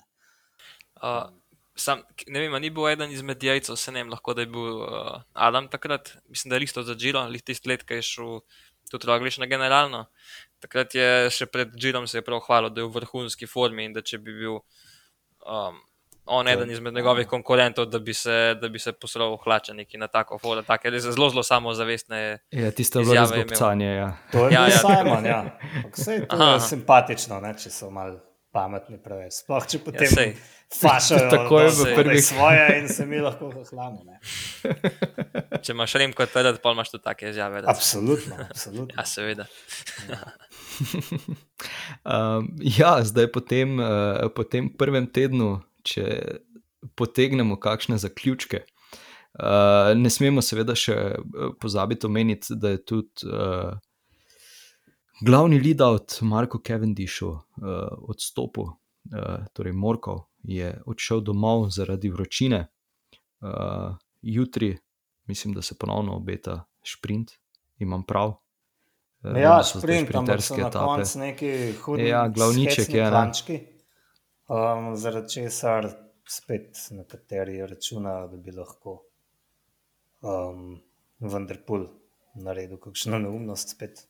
[1.01, 1.31] Uh,
[1.79, 4.51] sam, ne vem, a ni bil eden izmed jajcev, se ne vem, lahko da je
[4.51, 8.07] bil uh, Adam takrat, mislim, da je listo za Džilo, ali tisti let, ki je
[8.09, 8.39] šel
[8.91, 10.05] tudi rogliš na generalno.
[10.59, 13.93] Takrat je še pred Džilom se je prav hvalil, da je v vrhunski formi in
[13.95, 15.77] da če bi bil um,
[16.29, 20.07] on eden izmed njegovih konkurentov, da bi se, da bi se poslovil hlače neki na
[20.07, 22.39] tako foto, tako je zelo, zelo samozavestne.
[22.51, 24.09] Ja, tisto je bilo zelo pocanje, ja.
[24.31, 24.77] To je Ja, ja, ja.
[24.77, 25.59] Simon, ja.
[25.75, 26.59] Ampak Sej, to je aha.
[26.59, 28.19] simpatično, ne, če so malo
[28.51, 29.41] pametni preveč.
[29.43, 30.31] Sploh če potem Ja, sej.
[30.73, 33.51] fašajo Takoj v dosti prvih- svoje in se mi lahko.
[34.05, 34.19] Ne.
[35.63, 37.61] Če imaš rem kot tedaj, pa imaš tudi take izjave.
[37.67, 38.93] Absolutno, absolutno.
[38.95, 39.45] Ja, seveda.
[42.05, 46.39] Um, ja, zdaj po tem, uh, po tem prvem tednu, če
[46.95, 48.63] potegnemo kakšne zaključke.
[49.39, 51.19] Uh, ne smemo seveda še eh,
[51.61, 53.75] pozabiti omeniti, da je tudi uh,
[55.25, 57.41] glavni lead-out Marko Cavendishu uh,
[58.07, 62.67] odstopil, uh, torej Morkov je odšel domov zaradi vročine.
[63.41, 64.77] Uh, jutri,
[65.25, 67.31] mislim, da se ponovno obeta sprint,
[67.77, 68.33] imam prav.
[69.23, 73.09] Eh, vem, Ja, sprint, ampak so šprinterske na koncu neki hudi Ja, glavniček je, ne.
[73.09, 73.59] klančki,
[74.47, 75.89] um, zaradi česar
[76.27, 79.01] spet nekateri računajo, da bi lahko
[80.21, 80.79] um,
[81.19, 81.87] Vanderpool
[82.35, 84.08] naredil kakšno neumnost spet.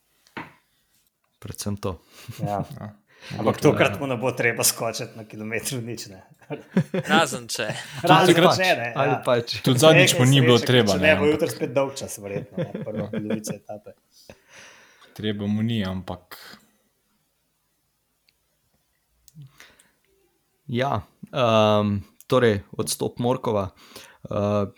[1.39, 1.99] Predvsem to.
[2.39, 2.63] Ja.
[3.29, 3.35] Ja.
[3.35, 6.07] Ampak tokrat mu ne bo treba skočiti na kilometru nič.
[6.07, 6.21] Ne.
[7.11, 7.65] Razen če.
[8.01, 8.93] Razen če ne.
[8.95, 9.17] Ali Ja.
[9.19, 9.57] pač.
[9.59, 10.95] Tudi zadnjič mu ni bilo treba.
[10.95, 13.91] Ne, Ne, bo jutri spet dolg čas, verjetno, ne, prva polovica etape.
[15.13, 16.39] treba mu ni, ampak
[20.69, 23.69] Ja, um, torej odstop Morkova.
[24.23, 24.69] Uh,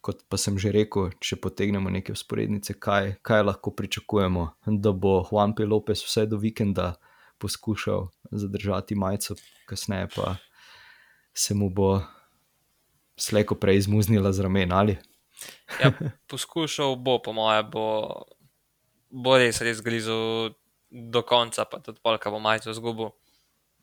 [0.00, 5.20] kot pa sem že rekel, če potegnemo neke usporednice, kaj, kaj lahko pričakujemo, da bo
[5.30, 5.66] Juan P.
[5.66, 6.94] Lopez vse do vikenda
[7.38, 9.34] poskušal zadržati majico,
[9.66, 10.36] kasneje pa
[11.34, 12.02] se mu bo
[13.18, 14.98] slejko prej izmuznila z ramen ali.
[15.82, 15.92] Ja,
[16.30, 17.86] poskušal bo, po moje, bo,
[19.10, 20.54] bo res, res grizel
[20.90, 23.14] do konca, pa tudi polka bo majico zgubil.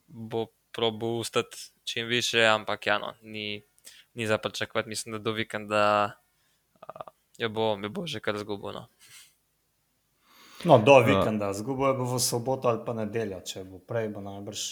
[0.06, 3.62] Bo probo ustati čim više, ampak ja, no, ni,
[4.16, 6.12] ni za pričakovati, mislim, da do vikenda
[6.80, 8.72] uh, jo bo, jo bo že kar zgubil.
[8.72, 8.86] No.
[10.64, 14.24] No, do vikenda, zgubo je bo v soboto ali pa nedeljo, če bo prej, bo
[14.24, 14.64] najbrž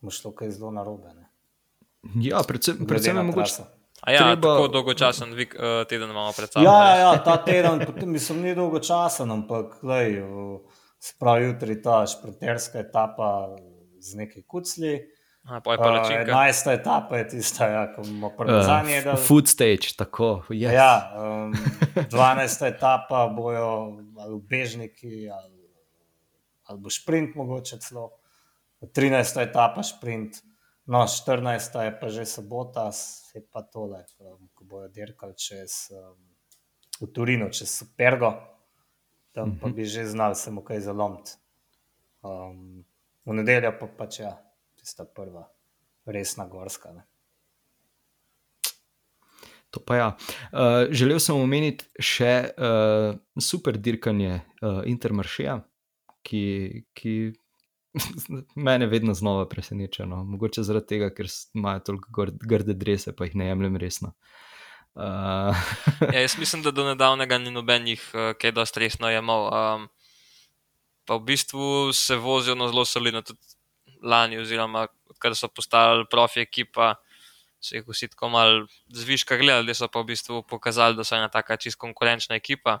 [0.00, 1.14] bo šlo kaj zelo narobe.
[1.14, 1.28] ne.
[2.22, 3.62] Ja, predvsem, predvsem je mogoče.
[4.00, 6.64] A ja, Treba- tako dolgočasen vik, uh, teden imamo pred sabo.
[6.64, 10.22] Ja, ja, ja, ta teden, potem mislim, ni dolgo časa, ampak lej,
[11.02, 13.56] spravi jutri ta šprinterska etapa
[13.98, 14.98] z nekaj kucli.
[15.44, 16.32] Aha, pa je Uh, palačinka.
[16.32, 16.72] 11.
[16.72, 19.16] etapa je tista, ja, ko bomo parmezani Uh, jedli.
[19.16, 20.42] food stage, tako.
[20.50, 20.72] Yes.
[20.72, 21.52] Ja, um,
[22.10, 22.66] 12.
[22.66, 25.68] etapa bojo ali ubežniki, ali,
[26.64, 28.10] ali bo šprint, mogoče celo.
[28.80, 29.40] 13.
[29.42, 30.36] etapa šprint,
[30.86, 31.80] no 14.
[31.84, 32.90] je pa že sobota,
[33.34, 36.14] je pa tole, um, ko bojo dirkali čez um,
[37.00, 38.34] v Turinu, čez Supergo,
[39.32, 41.30] tam pa bi že znali se mu kaj zalomiti.
[42.22, 42.84] Um,
[43.24, 44.34] v nedeljo pa pač ja,
[44.88, 45.44] tista prva
[46.08, 46.92] resna gorska.
[46.96, 47.04] Ne.
[49.70, 50.08] To pa ja.
[50.52, 55.58] Uh, želel sem omeniti še uh, super dirkanje uh, Intermaršeja,
[56.24, 56.44] ki,
[56.96, 57.14] ki
[58.68, 60.08] mene vedno znova preseneča.
[60.08, 60.22] No.
[60.24, 64.14] Mogoče zaradi tega, ker imajo toliko grde drese, pa jih ne jemljem resno.
[64.96, 65.52] Uh,
[66.14, 69.50] Ja, jaz mislim, da do nedavnega ni nobenih, uh, kaj dosti resno jemal.
[69.52, 69.86] Um,
[71.04, 73.57] pa v bistvu se vozijo na zelo solidno, tudi
[74.02, 76.94] lani, oziroma odkar so postali profi ekipa,
[77.60, 81.16] so jih vsi tako malo zviška gledali, da so pa v bistvu pokazali, da so
[81.16, 82.78] ena taka čist konkurenčna ekipa.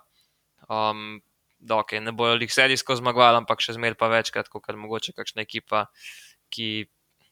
[0.68, 1.20] Um,
[1.58, 5.42] da, okay, ne bojo jih serijsko zmagovali, ampak še zmeraj pa večkrat, kot mogoče kakšna
[5.42, 5.86] ekipa,
[6.54, 6.86] ki,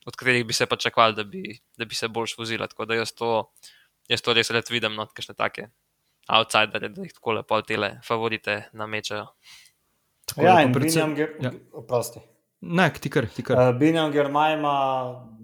[0.06, 2.66] od katerih bi se pričakovali, da, bi- da bi se boljš vozila.
[2.66, 3.52] Tako da jaz to,
[4.08, 5.68] jaz to res rad vidim, no, kakšne take
[6.28, 9.28] outsidere, da jih tako lepo tele favorite namečajo.
[10.26, 11.52] tako Ja, pa in predvsem- ja.
[11.72, 12.18] oprosti.
[12.60, 13.58] Ne, ti kar, kar.
[13.60, 14.76] Uh, Binjam Germaj ima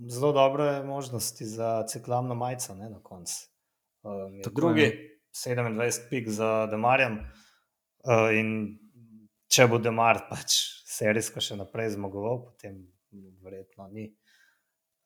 [0.08, 3.48] zelo dobre možnosti za ciklamno majico ne, na koncu.
[4.02, 5.18] Um, drugi, je.
[5.46, 7.18] 27 pik za Demarjem.
[8.02, 8.48] Uh, in
[9.52, 10.56] če bo Demar pač
[10.88, 12.80] serijsko še naprej zmagoval, potem
[13.44, 14.08] verjetno ni.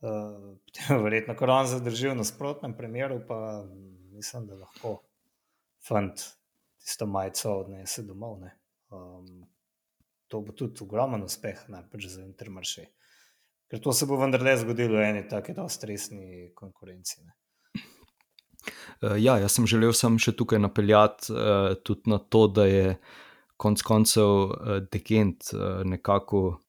[0.00, 3.38] Uh, potem je verjetno, ker on zadržil v nasprotnem primeru, pa
[4.14, 5.00] mislim, da lahko
[5.84, 6.24] fant
[6.80, 8.38] tisto majico odnese domov.
[8.44, 8.54] Ne.
[8.94, 9.44] Um,
[10.28, 12.86] to bo tudi ogromen uspeh, najprej za Intermarše.
[13.70, 17.24] Ker to se bo vendarle zgodilo v eni taki dosti resni konkurenci.
[17.24, 17.34] Ne.
[19.02, 22.94] Uh, ja, jaz sem želel sem še tukaj napeljati uh, tudi na to, da je
[23.58, 26.60] konec koncev uh, Degent uh, nekako.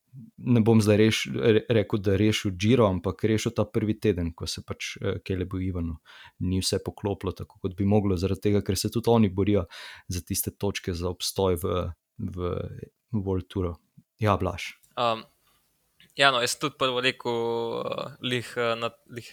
[0.49, 4.47] Ne bom zdaj reš, re, rekel, da rešil Džiro, ampak rešil ta prvi teden, ko
[4.49, 5.99] se pač Kelebu Ivanu
[6.41, 9.67] ni vse poklopilo tako, kot bi moglo, zaradi tega, ker se tudi oni borijo
[10.09, 11.75] za tiste točke za obstoj v,
[12.17, 12.49] v
[13.13, 13.75] World Touru.
[14.19, 14.75] Ja, blaš.
[14.97, 15.23] Um,
[16.17, 19.29] ja, no, jaz tudi prvo rekel, uh, lih, uh, na, lih,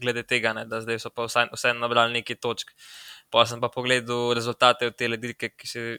[0.00, 2.74] glede tega, ne, da zdaj so pa vse, vse nabrali nekaj točk.
[3.30, 5.96] Pa sem pa pogledal rezultate te dirke, ki se je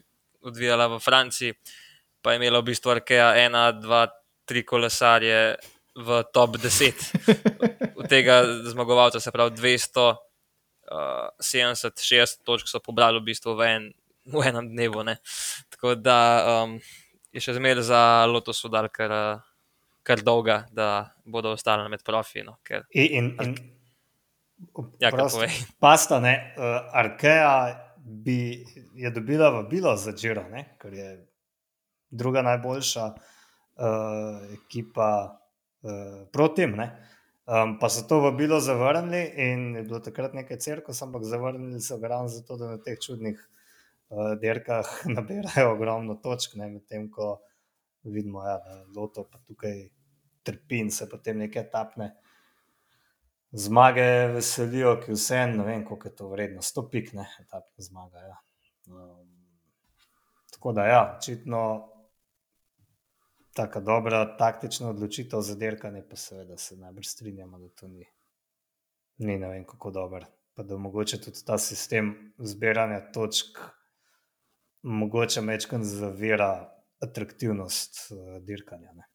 [0.47, 1.55] odvijala v Franciji,
[2.21, 4.05] pa je imela v bistvu Arkea ena, dva,
[4.47, 5.57] tri kolesarje
[5.97, 7.03] v top 10.
[7.97, 10.07] Od tega zmagovalca, se pravi 200.
[10.87, 13.87] Uh, 70, 60 točk so pobrali v bistvu v, en,
[14.33, 15.03] v enem dnevu.
[15.07, 15.17] Ne.
[15.73, 16.17] Tako da
[16.63, 16.77] um,
[17.31, 19.13] je še zmeraj za Lotus udar, kar,
[20.03, 22.43] kar dolga, da bodo ostali med profi.
[22.45, 22.87] No, ker...
[22.91, 23.57] In, in, in
[24.99, 25.49] Ja, povej.
[25.83, 26.63] Pasta, ne, uh,
[26.97, 30.45] Arkea bi, je dobila vabilo za Džiro,
[30.81, 31.27] ker je
[32.09, 35.39] druga najboljša uh, ekipa
[35.81, 35.91] uh,
[36.33, 36.79] proti tem.
[37.47, 41.97] Um, pa so to vabilo zavrnili in je bilo takrat nekaj cirkus, ampak zavrnili so
[41.97, 43.39] ga ravno zato, da na teh čudnih
[44.09, 47.37] uh, derkah nabirajo ogromno točk, medtem ko
[48.03, 49.89] vidimo, ja, da Loto pa tukaj
[50.43, 52.13] trpi in se potem nekaj tapne
[53.51, 57.83] zmage veselijo, ki vse en, ne vem, koliko je to vredno, sto pik, ne, etapna
[57.83, 58.23] zmaga.
[58.23, 58.37] Ja.
[58.87, 59.29] Um,
[60.51, 61.63] tako da, ja, očitno
[63.57, 68.05] tako dobra taktična odločitev za dirkanje, pa seveda se najbolj strinjamo, da to ni,
[69.17, 70.25] ni ne vem, kako dober.
[70.53, 73.59] Pa da mogoče tudi ta sistem zbiranja točk,
[74.87, 76.69] mogoče mečkam zavira
[77.03, 78.93] atraktivnost uh, dirkanja.
[78.95, 79.07] Ne.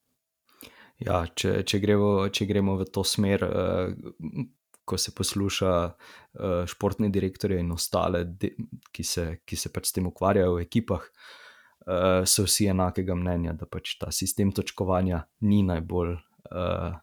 [1.02, 4.44] Ja, če, če, gremo, če gremo v to smer, uh,
[4.84, 8.52] ko se posluša uh, športne direktorje in ostale, de,
[8.92, 13.56] ki, se, ki se pač s tem ukvarjajo v ekipah, uh, so vsi enakega mnenja,
[13.58, 16.16] da pač ta sistem točkovanja ni najbolj,
[16.52, 16.98] uh,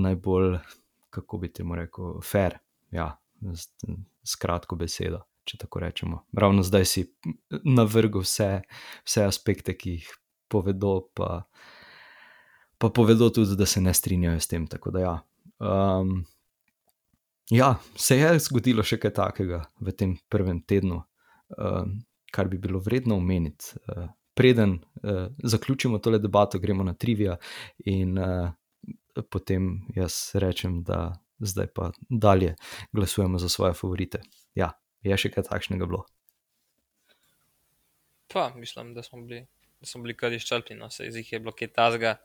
[0.00, 0.60] najbolj
[1.10, 2.60] kako bi temu rekel, fair.
[2.94, 3.12] Ja,
[4.26, 5.24] skratko besedo.
[5.50, 6.22] Če tako rečemo.
[6.36, 7.02] Ravno zdaj si
[7.66, 8.60] navrgel vse,
[9.02, 10.10] vse aspekte, ki jih
[10.50, 11.44] povedo, pa
[12.80, 14.66] pa povedo tudi, da se ne strinjajo s tem.
[14.66, 15.14] Da, ja.
[15.58, 16.24] Um,
[17.50, 21.02] ja, se je zgodilo še kaj takega v tem prvem tednu,
[21.58, 21.98] um,
[22.32, 23.76] kar bi bilo vredno omeniti.
[23.84, 27.36] Uh, preden uh, zaključimo tole debato, gremo na trivia
[27.84, 28.48] in uh,
[29.28, 32.54] potem jaz rečem, da zdaj pa dalje
[32.96, 34.22] glasujemo za svoje favorite.
[34.56, 34.72] Ja,
[35.06, 36.04] je še kaj takšnega bilo.
[38.30, 39.46] Pa, mislim, da smo bili
[39.80, 42.16] da smo bili kar izčrpni, no, se jih je bilo kaj tazga.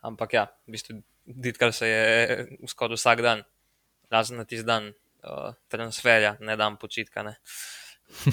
[0.00, 3.44] Ampak ja, v bistvu, ditkar se je skoraj vsak dan,
[4.12, 7.38] razen na tisti dan uh, transferja, ne dan počitka, ne.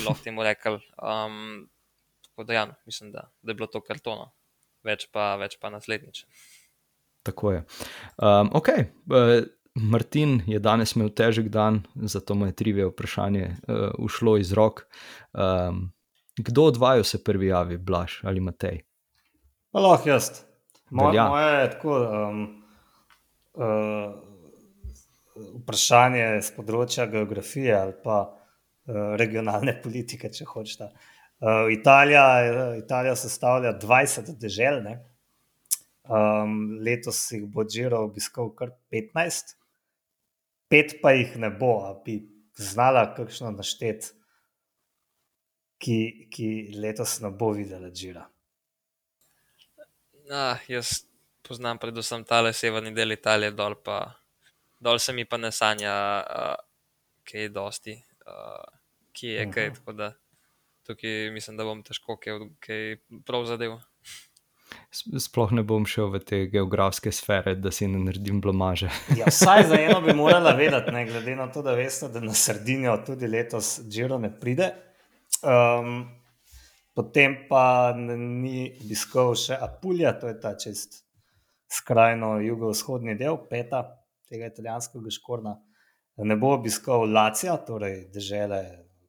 [0.06, 0.80] Lahko temu rekel.
[1.00, 1.70] Um,
[2.28, 4.30] tako da ja, no, mislim, da, da je bilo to kartono,
[4.84, 6.26] več pa, več pa naslednjič.
[7.26, 7.64] Tako je.
[8.20, 8.70] Um, ok.
[9.76, 14.86] Martin je danes imel težek dan, zato mu je trivije vprašanje uh, ušlo iz rok.
[15.34, 15.92] Um,
[16.38, 18.82] Kdo od vaju se prvi javi, Blaž ali Matej?
[19.74, 20.30] Lahko jaz.
[20.90, 21.98] Moje, moje je tako.
[22.00, 22.64] Um,
[23.54, 24.26] uh,
[25.36, 30.90] vprašanje z področja geografije ali pa uh, regionalne politike, če hočete.
[31.44, 32.24] Uh, Italija,
[32.80, 34.80] Italija sestavlja 20 dežel,
[36.08, 39.58] um, letos jih bo Džiro obiskal kar 15,
[40.70, 42.20] pet pa jih ne bo, da bi
[42.56, 44.14] znala kakšno našteti
[45.82, 45.98] ki,
[46.32, 46.50] ki
[46.82, 48.26] letos ne bo videla Džira?
[50.32, 51.04] Ah, jaz
[51.46, 54.00] poznam predvsem tale severni del Italije, dol, pa,
[54.82, 55.96] dol se mi pa ne sanja,
[56.26, 56.56] uh,
[57.26, 58.64] kaj je dosti, uh,
[59.14, 59.74] ki je kaj.
[59.80, 60.14] Tako da
[60.86, 62.98] tukaj mislim, da bom težko kaj, kaj
[63.28, 63.78] prav zadev.
[64.92, 68.90] Sploh ne bom šel v te geografske sfere, da si ne naredim blomaže.
[69.20, 72.34] ja, vsaj za eno bi morala vedeti, ne, glede na to, da veste, da na
[72.34, 74.72] Sardinijo tudi letos Džiro ne pride.
[75.46, 76.06] Um,
[76.96, 81.04] potem pa ni obiskal še Apulja, to je ta čist
[81.72, 83.84] skrajno jugovzhodni del peta
[84.30, 85.56] tega italijanskega škorna.
[86.26, 88.62] Ne bo obiskal Lacija, torej države,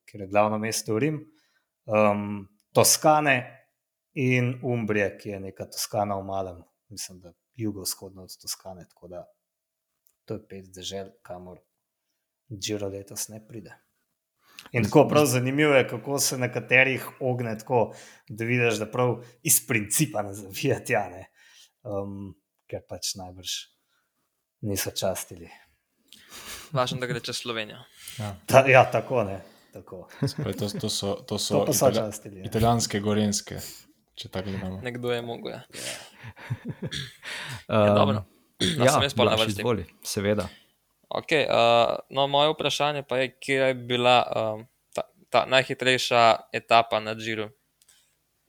[0.07, 1.20] kjer je glavno mesto Rim,
[1.86, 2.42] um,
[2.74, 3.36] Toskane
[4.16, 8.86] in Umbrije, ki je neka Toskana v malem, mislim, da jugovzhodno od Toskane.
[8.88, 9.24] Tako da
[10.24, 11.58] to je pet držav, kamor
[12.50, 13.74] Džiro letos ne pride.
[14.72, 17.92] In tako prav zanimivo je, kako se nekaterih ogne tako,
[18.28, 21.26] da vidiš, da prav iz principa ne zavijati, ja, ne.
[21.82, 22.32] Um,
[22.66, 23.52] ker pač najbrž
[24.60, 25.50] niso častili.
[26.72, 27.78] Važno, da gre čez Slovenijo.
[28.18, 28.32] Ja.
[28.46, 29.42] Ta, ja, tako ne.
[29.72, 30.08] Tako.
[30.36, 32.38] Pravi, To, to so, to so To itali- častili.
[32.40, 32.44] Ja.
[32.46, 33.58] italijanske gorenske,
[34.16, 34.80] če tako gledamo.
[34.84, 35.52] Nekdo je mogel.
[35.52, 35.62] Ja.
[37.68, 38.22] Um, Ja, dobro.
[38.78, 39.60] No, ja, sem jaz pol na vrsti.
[39.60, 40.46] izvoli, seveda.
[41.12, 44.64] Okay, uh, no, moje vprašanje pa je, kje je bila um,
[44.96, 46.22] ta, ta najhitrejša
[46.56, 47.50] etapa na Džiru,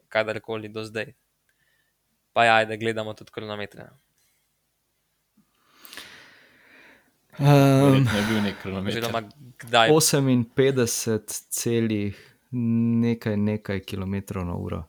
[0.09, 1.11] kadarkoli do zdaj.
[2.33, 3.89] Pa ja, da gledamo tudi kronometre.
[7.37, 9.03] Um, je bil nek kronometer.
[9.03, 9.27] Oziroma,
[9.59, 9.91] kdaj?
[9.91, 12.15] 58 celih
[12.51, 14.85] nekaj, nekaj kilometrov na uro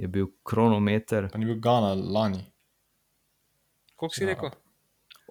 [0.00, 1.28] je bil kronometer.
[1.32, 2.44] Pa ni bil Gana lani.
[3.96, 4.50] Koliko si rekel?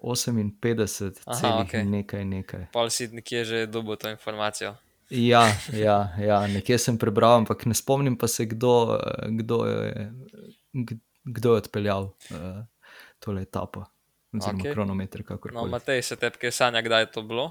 [0.00, 1.84] 58 Aha, celih okej.
[1.84, 2.62] nekaj, nekaj.
[2.72, 4.76] Pol si nekje že dobil to informacijo.
[5.10, 5.42] Ja,
[5.74, 8.94] ja, ja, nekje sem prebral, ampak ne spomnim pa se, kdo,
[9.42, 10.12] kdo, je,
[11.24, 12.62] kdo je odpeljal uh,
[13.18, 13.84] tole etapo.
[14.30, 14.72] Oziroma, okay.
[14.72, 17.50] kronometer, No, Matej, se tebi kaj sanja, kdaj je to bilo?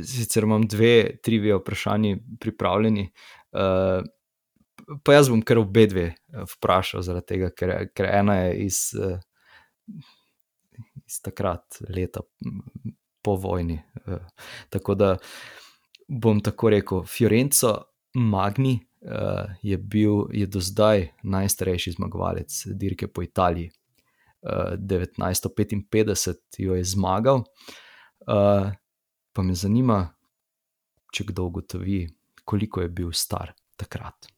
[0.00, 3.10] sicer imam dve trivije vprašanji pripravljeni.
[3.56, 4.00] Uh,
[5.04, 8.80] pa jaz bom kar obe dve eh, vprašal, zaradi tega, ker, ker ena je iz,
[9.00, 9.18] eh,
[11.06, 12.24] iz takrat, leta
[13.22, 13.80] po vojni.
[14.06, 14.26] eh,
[14.70, 15.16] Tako da
[16.08, 17.74] bom tako rekel, Fiorenco
[18.14, 23.70] Magni uh, je bil je do zdaj najstarejši zmagovalec dirke po Italiji.
[24.42, 27.42] Uh, 1955 jo je zmagal,
[28.30, 28.70] uh,
[29.32, 30.14] pa me zanima,
[31.12, 32.06] če kdo ugotovi,
[32.44, 34.30] koliko je bil star takrat.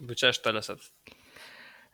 [0.00, 0.90] Bil če 40.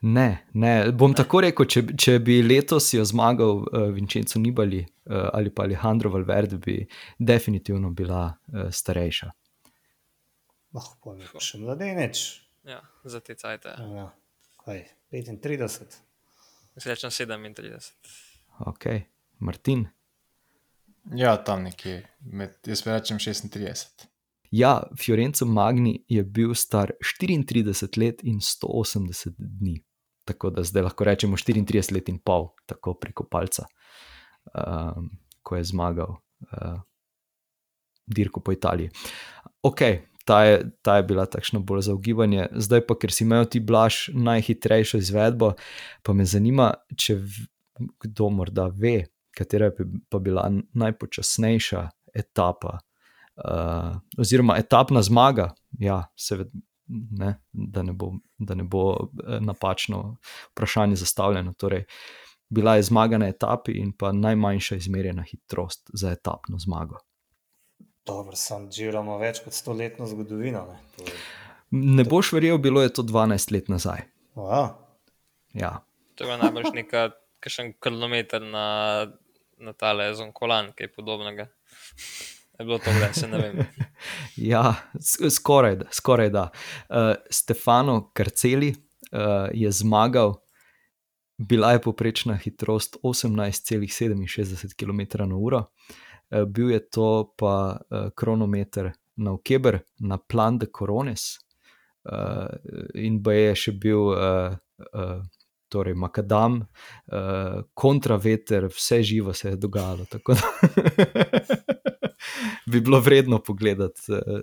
[0.07, 0.73] Ne, ne.
[0.93, 1.17] bom ne.
[1.17, 6.13] tako rekel, če, če bi letos jo zmagal uh, Vincenzo Nibali uh, ali pa Alejandro
[6.13, 6.79] Valverde, bi
[7.19, 9.31] definitivno bila uh, starejša.
[10.77, 12.25] Lahko pa še mladenič.
[12.69, 13.73] Ja, za te cajte.
[13.97, 14.11] Ja.
[14.65, 14.83] Kaj,
[15.15, 16.01] 35.
[16.77, 17.93] Jaz rečem 37.
[18.67, 18.91] Ok,
[19.39, 19.87] Martin.
[21.15, 24.09] Ja, tam nekje, med, jaz pa rečem 36.
[24.51, 29.81] Ja, Fiorenco Magni je bil star 34 let in 180 dni.
[30.27, 33.67] Tako da zdaj lahko rečemo 34 let in pol, tako preko palca,
[34.55, 35.11] um,
[35.43, 36.81] ko je zmagal uh,
[38.07, 38.91] dirko po Italiji.
[39.63, 39.83] Ok,
[40.27, 42.49] ta je, ta je bila takšna bolj za ugibanje.
[42.53, 45.53] Zdaj pa, ker si imel ti blaž najhitrejšo izvedbo,
[46.03, 47.21] pa me zanima, če
[48.03, 52.79] kdo morda ve, katera je pa bila najpočasnejša etapa.
[53.39, 56.51] Uh, oziroma, etapna zmaga, ja, seveda,
[57.13, 60.17] ne, da, ne bo, da ne bo eh, napačno
[60.51, 61.53] vprašanje zastavljeno.
[61.53, 61.85] Torej,
[62.49, 66.99] bila je zmaga na etapi in pa najmanjša izmerjena hitrost za etapno zmago.
[68.07, 70.65] Dobro, sam Džiro ima več kot stoletno zgodovino.
[70.65, 71.19] Ne, To je-
[71.71, 74.01] Ne boš verjel, bilo je to 12 let nazaj.
[74.35, 74.69] Wow.
[75.53, 75.83] Ja,
[76.15, 77.11] To je najbrž neka,
[77.41, 79.07] kakšen kilometr na,
[79.59, 81.47] na tale zonkolan, kaj podobnega.
[82.59, 83.67] Je bilo to se ne vem.
[84.37, 84.75] ja
[85.31, 85.85] skoraj da.
[85.91, 86.51] Skoraj da.
[86.89, 86.97] Uh,
[87.31, 90.35] Stefano Karceli uh, je zmagal,
[91.39, 99.79] bila je poprečna hitrost 18,67 km/h, uh, bil je to pa uh, kronometer na Ukeber,
[99.99, 101.39] na Plan de Corones,
[102.13, 102.47] uh,
[102.95, 104.01] in ba je še bil.
[104.01, 104.57] Uh,
[104.93, 105.23] uh,
[105.67, 106.61] Torej, makadam,
[107.75, 110.07] kontraveter, vse živo se je dogajalo.
[112.71, 114.41] Bi bilo vredno pogledati, uh,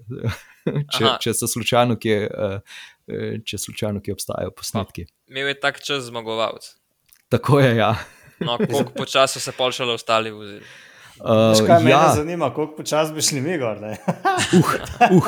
[0.97, 1.17] če, Aha.
[1.21, 5.07] če so slučajno, kje, uh, eh, če slučajno, kje obstajajo posnetki.
[5.31, 6.71] Imel je tak čas zmagovalec.
[7.33, 7.93] Tako je, ja.
[8.39, 10.63] No, koliko počasi so se pol šele ostali vozili.
[11.19, 13.81] Uh, Veš, kaj me ja, zanima, koliko počasi bi šli mi gor.
[13.81, 13.97] ne?
[15.13, 15.27] uh.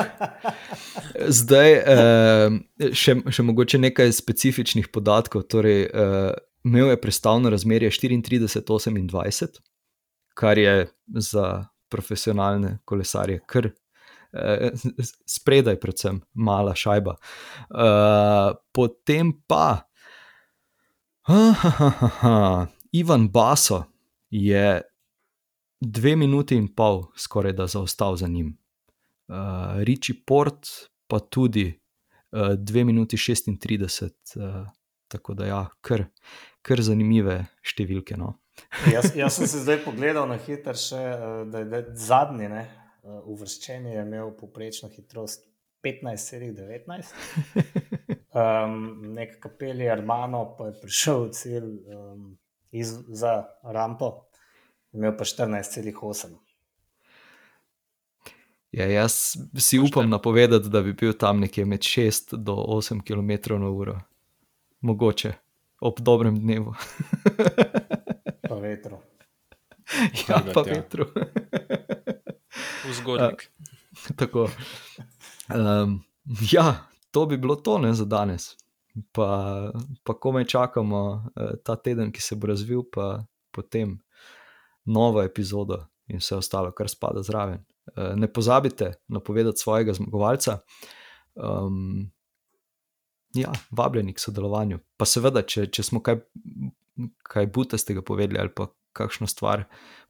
[1.28, 2.58] Zdaj, uh,
[2.94, 5.46] še, še mogoče nekaj specifičnih podatkov.
[5.52, 6.34] Torej, uh,
[6.66, 9.62] imel je predstavno razmerje 34-28,
[10.34, 13.72] kar je za profesionalne kolesarje kar
[15.32, 17.14] spredaj, predvsem mala šajba.
[18.76, 19.88] Potem pa.
[21.32, 22.68] Ahahaha.
[23.00, 23.84] Ivan Baso
[24.30, 24.82] je
[25.80, 28.58] dve minuti in pol skoraj da zaostal za njim.
[29.28, 29.36] Uh,
[29.84, 30.68] Riči Port
[31.08, 31.80] pa tudi
[32.32, 34.68] uh, dve minuti 36, uh,
[35.08, 36.06] tako da ja, kar,
[36.62, 38.18] kar zanimive številke.
[38.18, 38.36] No.
[38.94, 41.02] Jaz, jaz sem se zdaj pogledal na hitro, še,
[41.52, 42.64] da je zadnji ne,
[43.06, 45.46] uvrščen, je imel poprečno hitrost
[45.86, 47.14] 15,19.
[48.34, 48.80] Um,
[49.18, 52.32] nek kapelj Armano pa je prišel v cilj um,
[52.74, 54.26] iz, za rampo,
[54.94, 56.36] imel pa 14,8.
[58.76, 64.00] Ja, jaz si upam napovedati, da bi bil tam nekje med 6 do 8 km/h,
[64.82, 65.34] mogoče
[65.80, 66.74] ob dobrem dnevu.
[68.86, 68.98] vetru.
[70.28, 71.06] Ja, pa vetru.
[72.90, 73.52] Vzgodnik.
[74.16, 74.50] Tako.
[75.56, 76.04] Um,
[76.52, 78.56] ja, to bi bilo to ne, za danes.
[79.12, 79.72] Pa,
[80.04, 81.30] pa komaj čakamo
[81.64, 84.00] ta teden, ki se bo razvil, pa potem
[84.86, 87.66] novo epizodo in vse ostalo, kar spada zraven.
[88.16, 90.60] Ne pozabite napovedati svojega zmagovalca.
[91.36, 92.12] Um,
[93.34, 94.80] ja, vabljeni k sodelovanju.
[94.98, 96.22] Pa seveda, če, če smo kaj,
[97.24, 99.64] kaj butastega povedali ali pa kakšno stvar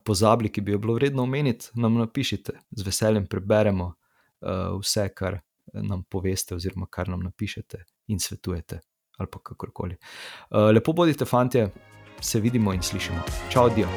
[0.05, 5.39] pozabili, ki bi jo bilo vredno omeniti, nam napišite, z veseljem preberemo uh, vse, kar
[5.73, 7.81] nam poveste, oziroma kar nam napišete
[8.13, 8.79] in svetujete,
[9.17, 9.97] ali pa kakorkoli.
[10.51, 11.65] Uh, lepo bodite, fanti,
[12.21, 13.23] se vidimo in slišimo.
[13.49, 13.89] Čau, dio.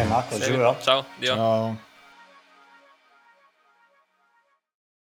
[0.00, 0.74] Enako, živijo.
[0.84, 1.36] Čau, dio.
[1.36, 1.89] Čau.